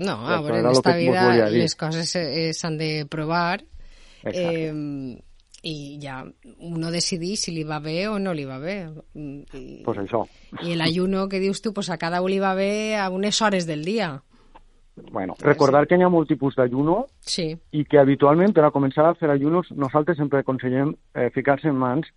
No, 0.00 0.16
a 0.26 0.40
veure, 0.40 0.60
en 0.60 0.68
aquesta 0.68 0.96
vida 0.96 1.48
les 1.52 1.76
coses 1.76 2.14
eh, 2.16 2.50
s'han 2.56 2.78
de 2.80 3.04
provar 3.08 3.60
eh, 4.24 4.72
i 5.62 5.98
ja 6.02 6.24
uno 6.58 6.90
decidir 6.90 7.36
si 7.36 7.52
li 7.52 7.64
va 7.64 7.80
bé 7.80 8.08
o 8.08 8.18
no 8.18 8.32
li 8.34 8.46
va 8.48 8.58
bé. 8.58 8.78
I, 9.14 9.82
pues 9.84 10.00
això. 10.00 10.24
I 10.62 10.76
l'ayuno 10.76 11.28
que 11.28 11.40
dius 11.40 11.62
tu, 11.62 11.74
pues 11.74 11.90
a 11.90 11.98
cada 11.98 12.22
un 12.22 12.30
li 12.30 12.40
va 12.40 12.54
bé 12.54 12.96
a 12.96 13.10
unes 13.10 13.40
hores 13.42 13.66
del 13.66 13.84
dia. 13.84 14.22
Bueno, 15.10 15.34
recordar 15.40 15.86
que 15.86 15.96
hi 15.96 16.02
ha 16.04 16.10
molt 16.12 16.28
tipus 16.28 16.56
d'ayuno 16.58 17.06
sí. 17.20 17.54
i 17.72 17.84
que 17.88 18.00
habitualment 18.00 18.52
per 18.52 18.66
a 18.66 18.72
començar 18.74 19.06
a 19.08 19.14
fer 19.16 19.30
ayunos 19.30 19.70
nosaltres 19.72 20.18
sempre 20.18 20.42
aconsellem 20.42 20.92
eh, 21.14 21.30
ficar-se 21.32 21.70
en 21.70 21.78
mans 21.78 22.08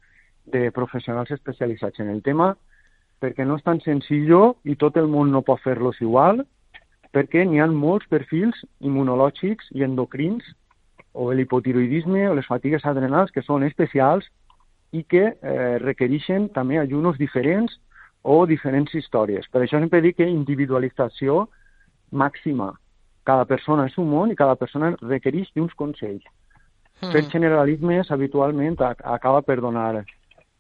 de 0.45 0.69
professionals 0.75 1.31
especialitzats 1.31 2.01
en 2.03 2.09
el 2.11 2.21
tema 2.23 2.53
perquè 3.23 3.45
no 3.47 3.55
és 3.55 3.63
tan 3.63 3.79
senzill 3.85 4.33
i 4.67 4.75
tot 4.75 4.97
el 4.99 5.07
món 5.07 5.31
no 5.31 5.45
pot 5.47 5.61
fer-los 5.63 6.01
igual, 6.03 6.43
perquè 7.15 7.45
n'hi 7.47 7.61
ha 7.61 7.69
molts 7.71 8.09
perfils 8.11 8.59
immunològics 8.83 9.71
i 9.77 9.85
endocrins 9.87 10.43
o 11.13 11.31
l'hipotiroidisme 11.31 12.27
o 12.29 12.35
les 12.37 12.47
fatigues 12.49 12.85
adrenals 12.89 13.31
que 13.31 13.43
són 13.45 13.63
especials 13.63 14.27
i 14.93 15.03
que 15.09 15.25
eh, 15.33 15.77
requereixen 15.81 16.49
també 16.53 16.79
ajunos 16.81 17.17
diferents 17.17 17.79
o 18.23 18.45
diferents 18.49 18.93
històries. 18.95 19.47
Per 19.51 19.61
això 19.61 19.79
sempre 19.81 20.01
dic 20.01 20.17
que 20.17 20.29
individualització 20.29 21.47
màxima. 22.11 22.71
Cada 23.27 23.45
persona 23.49 23.87
és 23.89 23.97
un 23.97 24.09
món 24.11 24.31
i 24.31 24.39
cada 24.39 24.55
persona 24.59 24.93
requereix 25.01 25.51
d'uns 25.55 25.73
consells. 25.79 26.23
Mm. 27.01 27.11
Fer 27.11 27.23
generalismes 27.31 28.11
habitualment 28.11 28.77
acaba 28.81 29.41
per 29.41 29.59
donar 29.61 30.03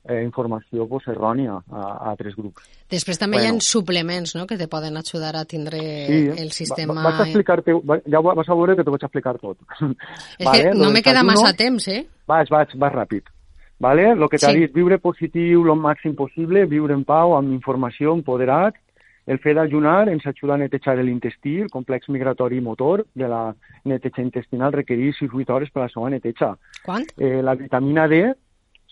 eh, 0.07 0.21
informació 0.23 0.87
pues, 0.87 1.07
errònia 1.11 1.57
a, 1.57 1.81
a 1.81 2.09
altres 2.11 2.35
grups. 2.35 2.65
Després 2.91 3.19
també 3.19 3.39
bueno. 3.39 3.55
hi 3.55 3.61
ha 3.61 3.67
suplements 3.67 4.35
no?, 4.37 4.45
que 4.49 4.57
te 4.59 4.67
poden 4.71 4.97
ajudar 4.99 5.35
a 5.39 5.45
tindre 5.45 5.79
sí, 5.79 6.19
el 6.37 6.51
sistema... 6.51 6.95
Va, 6.99 7.11
vaig 7.11 7.29
explicar-te, 7.29 7.77
ja 8.11 8.23
vas 8.23 8.49
a 8.49 8.59
veure 8.59 8.75
que 8.77 8.85
t'ho 8.85 8.95
vaig 8.95 9.07
explicar 9.07 9.37
tot. 9.39 9.59
És 10.39 10.47
vale? 10.47 10.63
que 10.63 10.75
no 10.77 10.91
me 10.91 11.03
queda 11.05 11.23
massa 11.27 11.53
temps, 11.57 11.87
eh? 11.87 12.03
Vaig, 12.27 12.51
vaig, 12.51 12.75
vas 12.79 12.95
ràpid. 12.95 13.31
Vale? 13.83 14.13
Lo 14.15 14.29
que 14.31 14.39
t'ha 14.39 14.53
sí. 14.53 14.63
dit, 14.63 14.73
viure 14.75 14.99
positiu 15.01 15.65
el 15.65 15.79
màxim 15.79 16.15
possible, 16.15 16.67
viure 16.71 16.95
en 16.95 17.03
pau, 17.07 17.35
amb 17.35 17.51
informació, 17.51 18.13
empoderat, 18.15 18.77
el 19.25 19.39
fet 19.39 19.55
d'ajunar 19.55 20.09
ens 20.11 20.25
ajuda 20.27 20.57
a 20.57 20.59
netejar 20.59 20.97
l'intestí, 20.99 21.55
el 21.63 21.69
complex 21.71 22.09
migratori 22.11 22.59
motor 22.61 23.05
de 23.15 23.27
la 23.31 23.53
neteja 23.87 24.21
intestinal 24.21 24.73
requereix 24.75 25.21
6 25.21 25.49
hores 25.49 25.71
per 25.71 25.81
a 25.81 25.85
la 25.85 25.91
seva 25.93 26.09
neteja. 26.11 26.49
Quant? 26.83 27.07
Eh, 27.17 27.39
la 27.41 27.55
vitamina 27.55 28.07
D 28.11 28.25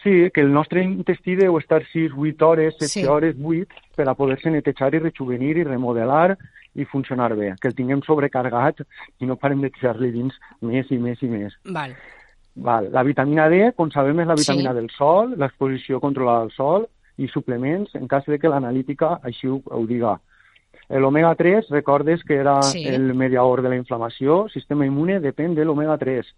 Sí, 0.03 0.31
que 0.33 0.41
el 0.41 0.51
nostre 0.51 0.81
intestí 0.83 1.35
deu 1.37 1.59
estar 1.59 1.83
6, 1.91 2.15
8 2.17 2.47
hores, 2.47 2.75
7 2.79 2.87
sí. 2.89 3.03
hores, 3.05 3.35
8, 3.37 3.67
per 3.95 4.07
a 4.09 4.15
poder-se 4.17 4.49
netejar 4.49 4.95
i 4.95 4.99
rejuvenir 5.03 5.57
i 5.61 5.65
remodelar 5.67 6.37
i 6.73 6.85
funcionar 6.85 7.35
bé. 7.37 7.51
Que 7.61 7.69
el 7.69 7.75
tinguem 7.77 8.01
sobrecargat 8.01 8.81
i 9.19 9.29
no 9.29 9.37
parem 9.37 9.61
de 9.61 9.69
tirar-li 9.69 10.09
dins 10.15 10.33
més 10.61 10.89
i 10.89 10.97
més 10.97 11.21
i 11.21 11.29
més. 11.29 11.53
Val. 11.69 11.93
Val. 12.55 12.89
La 12.91 13.03
vitamina 13.03 13.47
D, 13.49 13.71
com 13.77 13.91
sabem, 13.91 14.19
és 14.23 14.27
la 14.27 14.39
vitamina 14.39 14.73
sí. 14.73 14.79
del 14.79 14.89
sol, 14.95 15.35
l'exposició 15.37 16.01
controlada 16.01 16.47
al 16.47 16.51
sol, 16.55 16.87
i 17.21 17.27
suplements 17.29 17.93
en 17.95 18.07
cas 18.07 18.25
de 18.25 18.39
que 18.39 18.49
l'analítica 18.49 19.19
així 19.23 19.47
ho, 19.51 19.61
ho 19.69 19.85
diga. 19.85 20.17
L'omega 20.91 21.35
3, 21.39 21.69
recordes 21.71 22.23
que 22.23 22.35
era 22.35 22.61
Sí. 22.63 22.85
el 22.87 23.13
mediador 23.13 23.61
de 23.61 23.69
la 23.69 23.77
inflamació, 23.77 24.47
sistema 24.49 24.85
immune 24.85 25.19
depèn 25.19 25.53
de 25.55 25.63
l'omega 25.63 25.97
3. 25.97 26.33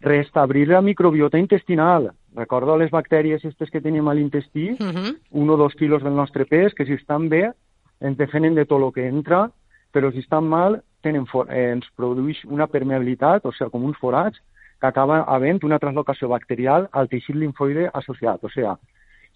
Restablir 0.00 0.66
la 0.68 0.80
microbiota 0.80 1.38
intestinal. 1.38 2.10
Recordo 2.36 2.76
les 2.78 2.90
bactèries 2.90 3.42
aquestes 3.42 3.70
que 3.70 3.80
tenim 3.80 4.08
a 4.08 4.14
l'intestí, 4.14 4.70
Uh 4.78 4.92
-huh. 4.92 5.16
un 5.30 5.50
o 5.50 5.56
dos 5.56 5.74
quilos 5.74 6.02
del 6.02 6.14
nostre 6.14 6.44
pes, 6.46 6.74
que 6.74 6.86
si 6.86 6.92
estan 6.92 7.28
bé 7.28 7.52
ens 8.00 8.16
defenen 8.16 8.54
de 8.54 8.64
tot 8.64 8.82
el 8.82 8.92
que 8.92 9.08
entra, 9.08 9.50
però 9.92 10.12
si 10.12 10.20
estan 10.20 10.48
mal 10.48 10.82
tenen 11.02 11.26
for 11.26 11.50
eh, 11.50 11.72
ens 11.72 11.86
produeix 11.96 12.44
una 12.44 12.66
permeabilitat, 12.66 13.44
o 13.44 13.52
sigui, 13.52 13.70
com 13.70 13.84
uns 13.84 13.98
forats, 13.98 14.38
que 14.80 14.86
acaba 14.86 15.22
havent 15.22 15.62
una 15.64 15.78
translocació 15.78 16.28
bacterial 16.28 16.88
al 16.92 17.08
teixit 17.08 17.36
linfoide 17.36 17.90
associat. 17.92 18.42
O 18.44 18.48
sigui, 18.48 18.74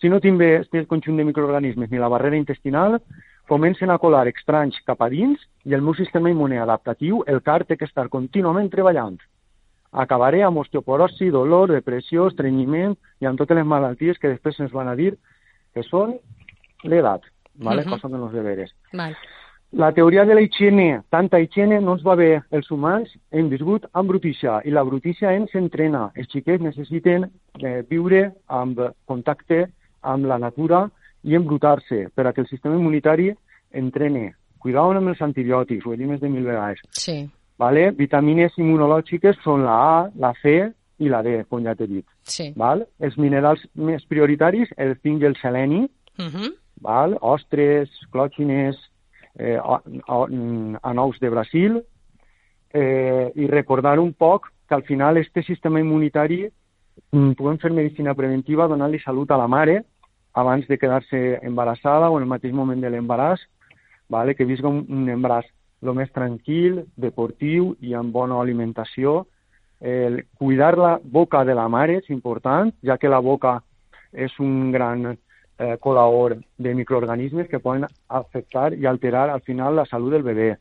si 0.00 0.08
no 0.08 0.20
tinc 0.20 0.38
bé 0.38 0.56
aquest 0.58 0.88
conjunt 0.88 1.16
de 1.16 1.24
microorganismes 1.24 1.90
ni 1.90 1.98
la 1.98 2.08
barrera 2.08 2.36
intestinal, 2.36 3.00
comencen 3.48 3.90
a 3.90 3.98
colar 3.98 4.26
estranys 4.28 4.80
cap 4.86 5.02
a 5.02 5.08
dins 5.08 5.40
i 5.64 5.74
el 5.74 5.82
meu 5.82 5.94
sistema 5.94 6.30
immune 6.30 6.58
adaptatiu, 6.58 7.22
el 7.26 7.42
CAR, 7.42 7.64
té 7.64 7.76
que 7.76 7.84
estar 7.84 8.08
contínuament 8.08 8.70
treballant. 8.70 9.18
Acabaré 9.94 10.42
amb 10.42 10.58
osteoporosi, 10.58 11.30
dolor, 11.30 11.70
depressió, 11.70 12.26
estrenyiment 12.30 12.96
i 13.22 13.28
amb 13.30 13.38
totes 13.38 13.56
les 13.60 13.66
malalties 13.66 14.18
que 14.18 14.32
després 14.32 14.58
ens 14.60 14.74
van 14.74 14.90
a 14.90 14.96
dir 14.98 15.12
que 15.74 15.84
són 15.86 16.16
l'edat, 16.82 17.22
¿vale? 17.54 17.84
Mhm. 17.84 17.90
cosa 17.90 18.08
de 18.08 18.18
los 18.18 18.32
deberes. 18.32 18.74
Val. 18.92 19.16
La 19.72 19.92
teoria 19.92 20.24
de 20.24 20.34
la 20.34 20.40
higiene, 20.40 21.02
tanta 21.10 21.40
higiene 21.40 21.80
no 21.80 21.94
ens 21.94 22.04
va 22.06 22.14
bé. 22.14 22.42
Els 22.52 22.70
humans 22.70 23.10
hem 23.32 23.48
viscut 23.48 23.86
amb 23.92 24.08
brutícia 24.08 24.60
i 24.64 24.70
la 24.70 24.84
brutícia 24.84 25.32
ens 25.34 25.54
entrena. 25.54 26.12
Els 26.14 26.28
xiquets 26.30 26.62
necessiten 26.62 27.24
eh, 27.58 27.82
viure 27.88 28.32
amb 28.46 28.78
contacte 29.04 29.64
amb 30.02 30.26
la 30.26 30.38
natura 30.38 30.90
i 31.24 31.34
embrutar-se 31.34 32.08
per 32.14 32.26
a 32.26 32.32
que 32.32 32.42
el 32.42 32.46
sistema 32.46 32.76
immunitari 32.76 33.32
entrene. 33.72 34.36
Cuidado 34.58 34.94
amb 34.94 35.08
els 35.08 35.20
antibiòtics, 35.20 35.84
ho 35.84 35.92
he 35.92 35.96
dit 35.96 36.08
més 36.08 36.20
de 36.20 36.28
mil 36.28 36.46
vegades. 36.46 36.78
Sí, 36.92 37.24
¿vale? 37.58 37.90
Vitamines 37.92 38.52
immunològiques 38.58 39.36
són 39.44 39.64
la 39.64 39.76
A, 40.04 40.10
la 40.16 40.32
C 40.42 40.72
i 40.98 41.08
la 41.08 41.22
D, 41.22 41.44
com 41.48 41.62
ja 41.64 41.74
t'he 41.74 41.86
dit. 41.86 42.06
sí. 42.22 42.52
Val? 42.56 42.86
Els 43.00 43.16
minerals 43.18 43.60
més 43.74 44.04
prioritaris, 44.06 44.68
el 44.76 44.96
zinc 45.02 45.22
i 45.22 45.26
el 45.26 45.36
seleni, 45.36 45.88
Uh 46.18 46.24
-huh. 46.30 46.52
val? 46.80 47.16
ostres, 47.20 47.88
clòxines, 48.12 48.76
eh, 49.38 49.58
o- 49.60 50.26
mm, 50.28 50.76
anous 50.82 51.18
de 51.20 51.28
Brasil, 51.30 51.82
eh, 52.72 53.32
i 53.34 53.46
recordar 53.46 53.98
un 53.98 54.12
poc 54.12 54.50
que 54.68 54.74
al 54.74 54.82
final 54.84 55.16
este 55.16 55.42
sistema 55.42 55.80
immunitari 55.80 56.48
mm, 57.12 57.32
podem 57.32 57.58
fer 57.58 57.72
medicina 57.72 58.14
preventiva 58.14 58.68
donant-li 58.68 58.98
salut 59.00 59.30
a 59.30 59.36
la 59.36 59.48
mare 59.48 59.84
abans 60.32 60.66
de 60.66 60.78
quedar-se 60.78 61.38
embarassada 61.42 62.10
o 62.10 62.16
en 62.18 62.22
el 62.22 62.28
mateix 62.28 62.52
moment 62.52 62.80
de 62.80 62.90
l'embaràs, 62.90 63.38
vale? 64.08 64.34
que 64.34 64.44
visca 64.44 64.68
un, 64.68 64.84
un 64.88 65.08
embaràs 65.08 65.44
el 65.84 65.96
més 65.96 66.10
tranquil, 66.12 66.82
deportiu 66.96 67.74
i 67.80 67.94
amb 67.94 68.12
bona 68.12 68.40
alimentació. 68.40 69.26
El 69.80 70.24
cuidar 70.38 70.76
la 70.78 70.98
boca 71.02 71.44
de 71.44 71.54
la 71.54 71.68
mare 71.68 71.98
és 72.00 72.10
important, 72.10 72.72
ja 72.82 72.96
que 72.98 73.10
la 73.12 73.20
boca 73.20 73.58
és 74.12 74.32
un 74.40 74.70
gran 74.72 75.06
eh, 75.12 75.76
colador 75.80 76.38
de 76.58 76.74
microorganismes 76.74 77.48
que 77.48 77.60
poden 77.60 77.86
afectar 78.08 78.72
i 78.74 78.86
alterar 78.86 79.28
al 79.30 79.42
final 79.42 79.76
la 79.76 79.86
salut 79.86 80.12
del 80.12 80.22
bebè. 80.22 80.54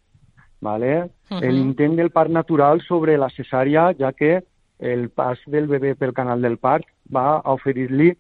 ¿vale? 0.63 1.11
Ujú. 1.29 1.43
El 1.43 1.57
intent 1.57 1.95
del 1.95 2.09
part 2.09 2.31
natural 2.31 2.81
sobre 2.81 3.17
la 3.17 3.29
cesària, 3.29 3.91
ja 3.99 4.13
que 4.13 4.43
el 4.79 5.09
pas 5.09 5.39
del 5.45 5.67
bebè 5.67 5.93
pel 5.99 6.13
canal 6.13 6.41
del 6.41 6.57
part 6.57 6.87
va 7.13 7.37
a 7.37 7.53
oferir-li 7.53 8.13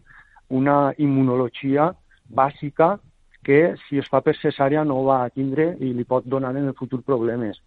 una 0.49 0.93
immunologia 0.97 1.93
bàsica 2.29 2.99
que 3.43 3.75
si 3.85 3.99
es 3.99 4.09
fa 4.09 4.21
per 4.25 4.35
cesària 4.39 4.83
no 4.87 5.03
va 5.05 5.23
a 5.23 5.29
tindre 5.29 5.73
i 5.79 5.93
li 5.93 6.05
pot 6.07 6.25
donar 6.25 6.55
en 6.55 6.67
el 6.71 6.75
futur 6.79 7.03
problemes. 7.03 7.59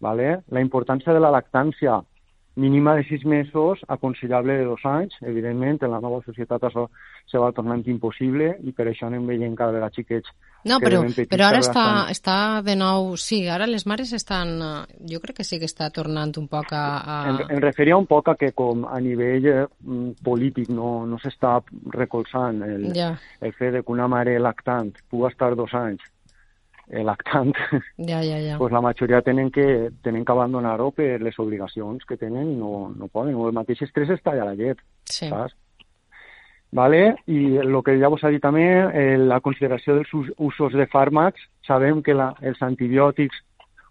¿vale? 0.00 0.40
La 0.48 0.60
importància 0.60 1.12
de 1.12 1.20
la 1.20 1.30
lactància 1.34 1.98
mínima 2.58 2.96
de 2.98 3.04
sis 3.06 3.24
mesos, 3.24 3.80
aconsellable 3.88 4.58
de 4.58 4.66
dos 4.66 4.84
anys. 4.84 5.14
Evidentment, 5.22 5.78
en 5.82 5.94
la 5.94 6.02
nova 6.02 6.20
societat 6.26 6.66
això 6.68 6.88
se 7.30 7.38
va 7.38 7.52
tornant 7.54 7.84
impossible 7.86 8.56
i 8.66 8.74
per 8.74 8.88
això 8.90 9.06
anem 9.08 9.26
veient 9.30 9.56
cada 9.56 9.76
vegada 9.76 9.94
xiquets 9.94 10.30
No, 10.66 10.80
però, 10.82 11.04
però 11.30 11.46
ara 11.52 11.60
està, 11.62 11.84
està 12.10 12.36
de 12.66 12.74
nou... 12.76 13.12
Sí, 13.20 13.44
ara 13.48 13.68
les 13.70 13.86
mares 13.86 14.10
estan... 14.16 14.56
eh, 14.58 14.98
Jo 15.12 15.20
crec 15.22 15.38
que 15.38 15.46
sí 15.46 15.60
que 15.60 15.68
està 15.70 15.90
tornant 15.94 16.34
un 16.40 16.48
poc 16.50 16.72
a... 16.74 16.84
a... 16.98 17.18
Em, 17.30 17.40
em 17.54 17.62
referia 17.62 17.96
un 17.96 18.08
poc 18.10 18.32
a 18.32 18.36
que 18.40 18.50
com 18.58 18.82
a 18.88 18.98
nivell 19.04 19.46
eh, 19.52 19.64
mm, 19.84 20.18
polític 20.26 20.72
no, 20.74 21.06
no 21.06 21.20
s'està 21.22 21.58
recolzant 21.94 22.64
el, 22.66 22.90
Ja, 22.96 23.12
el 23.40 23.54
fet 23.54 23.76
de 23.78 23.84
que 23.84 23.94
una 23.94 24.08
mare 24.10 24.38
lactant 24.42 24.92
pugui 25.08 25.30
estar 25.30 25.54
dos 25.56 25.74
anys 25.78 26.02
lactant, 26.90 27.52
ja, 28.10 28.22
ja, 28.24 28.38
ja. 28.40 28.58
pues 28.58 28.72
la 28.72 28.80
majoria 28.80 29.20
tenen 29.22 29.50
que, 29.50 29.90
tenen 30.02 30.24
que 30.24 30.32
abandonar-ho 30.32 30.90
per 30.92 31.20
les 31.20 31.38
obligacions 31.38 32.04
que 32.08 32.16
tenen 32.16 32.52
i 32.52 32.56
no, 32.56 32.88
no 32.96 33.08
poden. 33.08 33.34
O 33.36 33.48
el 33.48 33.56
mateix 33.56 33.82
estrès 33.84 34.08
està 34.14 34.32
allà 34.32 34.46
a 34.46 34.50
la 34.52 34.54
llet, 34.56 34.78
Sí. 35.04 35.28
saps? 35.28 35.54
Vale? 36.70 37.16
I 37.26 37.56
el 37.56 37.72
que 37.84 37.94
ja 37.98 38.08
vos 38.12 38.22
ha 38.24 38.28
dit 38.28 38.42
també, 38.44 38.64
eh, 38.92 39.16
la 39.16 39.40
consideració 39.40 39.94
dels 39.96 40.12
us- 40.14 40.32
usos 40.36 40.72
de 40.76 40.86
fàrmacs, 40.86 41.40
sabem 41.66 42.02
que 42.02 42.12
la, 42.14 42.34
els 42.42 42.60
antibiòtics 42.62 43.36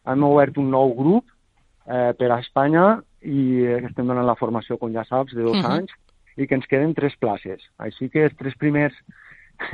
Hem 0.04 0.22
obert 0.28 0.58
un 0.60 0.68
nou 0.70 0.92
grup 0.98 1.24
eh, 1.86 2.12
per 2.18 2.28
a 2.34 2.40
Espanya 2.42 2.98
i 3.24 3.64
eh, 3.64 3.78
estem 3.88 4.04
donant 4.06 4.26
la 4.28 4.36
formació, 4.36 4.76
com 4.76 4.92
ja 4.92 5.04
saps, 5.08 5.32
de 5.32 5.40
dos 5.42 5.56
Mhm. 5.56 5.72
anys 5.72 5.92
i 6.36 6.46
que 6.46 6.54
ens 6.54 6.66
queden 6.68 6.92
tres 6.92 7.16
places. 7.16 7.64
Així 7.78 8.10
que 8.10 8.24
els 8.26 8.36
tres 8.36 8.54
primers 8.60 8.92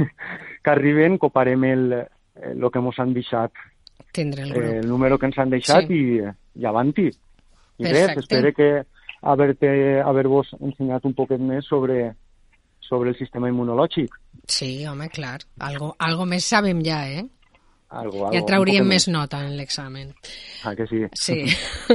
que 0.63 0.71
arriben 0.71 1.19
coparem 1.19 1.65
el, 1.65 2.07
el 2.37 2.71
que 2.71 2.79
ens 2.79 2.99
han 2.99 3.13
deixat, 3.15 3.53
Tindre 4.13 4.43
el 4.43 4.51
eh, 4.51 4.55
grup. 4.55 4.71
el 4.83 4.89
número 4.89 5.19
que 5.19 5.27
ens 5.27 5.39
han 5.39 5.51
deixat 5.51 5.87
Sí. 5.89 5.95
i, 5.95 6.61
i 6.61 6.65
avanti. 6.65 7.07
I 7.79 7.83
Perfecte. 7.85 8.07
res, 8.07 8.17
espero 8.19 8.53
que 8.55 8.83
haver-te- 9.23 10.01
haver-vos 10.03 10.55
ensenyat 10.61 11.05
un 11.05 11.15
poquet 11.15 11.41
més 11.41 11.65
sobre, 11.65 12.15
sobre 12.81 13.11
el 13.11 13.17
sistema 13.17 13.49
immunològic. 13.49 14.11
Sí, 14.47 14.85
home, 14.87 15.09
clar. 15.09 15.41
Algo, 15.61 15.95
algo 15.99 16.27
més 16.27 16.45
sabem 16.45 16.83
ja, 16.85 17.09
eh? 17.09 17.25
Algo, 17.89 18.27
algo, 18.27 18.33
Ja 18.33 18.45
trauríem 18.47 18.87
més 18.89 19.07
nota 19.09 19.43
en 19.47 19.57
l'examen. 19.57 20.15
Ah, 20.65 20.75
que 20.75 20.87
sí. 20.87 21.03
Sí. 21.13 21.45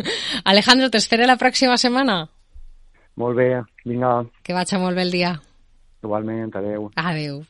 Alejandro, 0.45 0.89
t'espero 0.93 1.25
la 1.25 1.37
pròxima 1.37 1.77
setmana. 1.77 2.27
Molt 3.17 3.35
bé, 3.37 3.61
vinga, 3.85 4.23
Que 4.43 4.53
vagi 4.53 4.77
molt 4.77 4.95
bé 4.95 5.01
el 5.01 5.11
dia. 5.11 5.41
igualment, 6.03 6.55
adeu. 6.55 6.91
Adeu. 6.95 7.43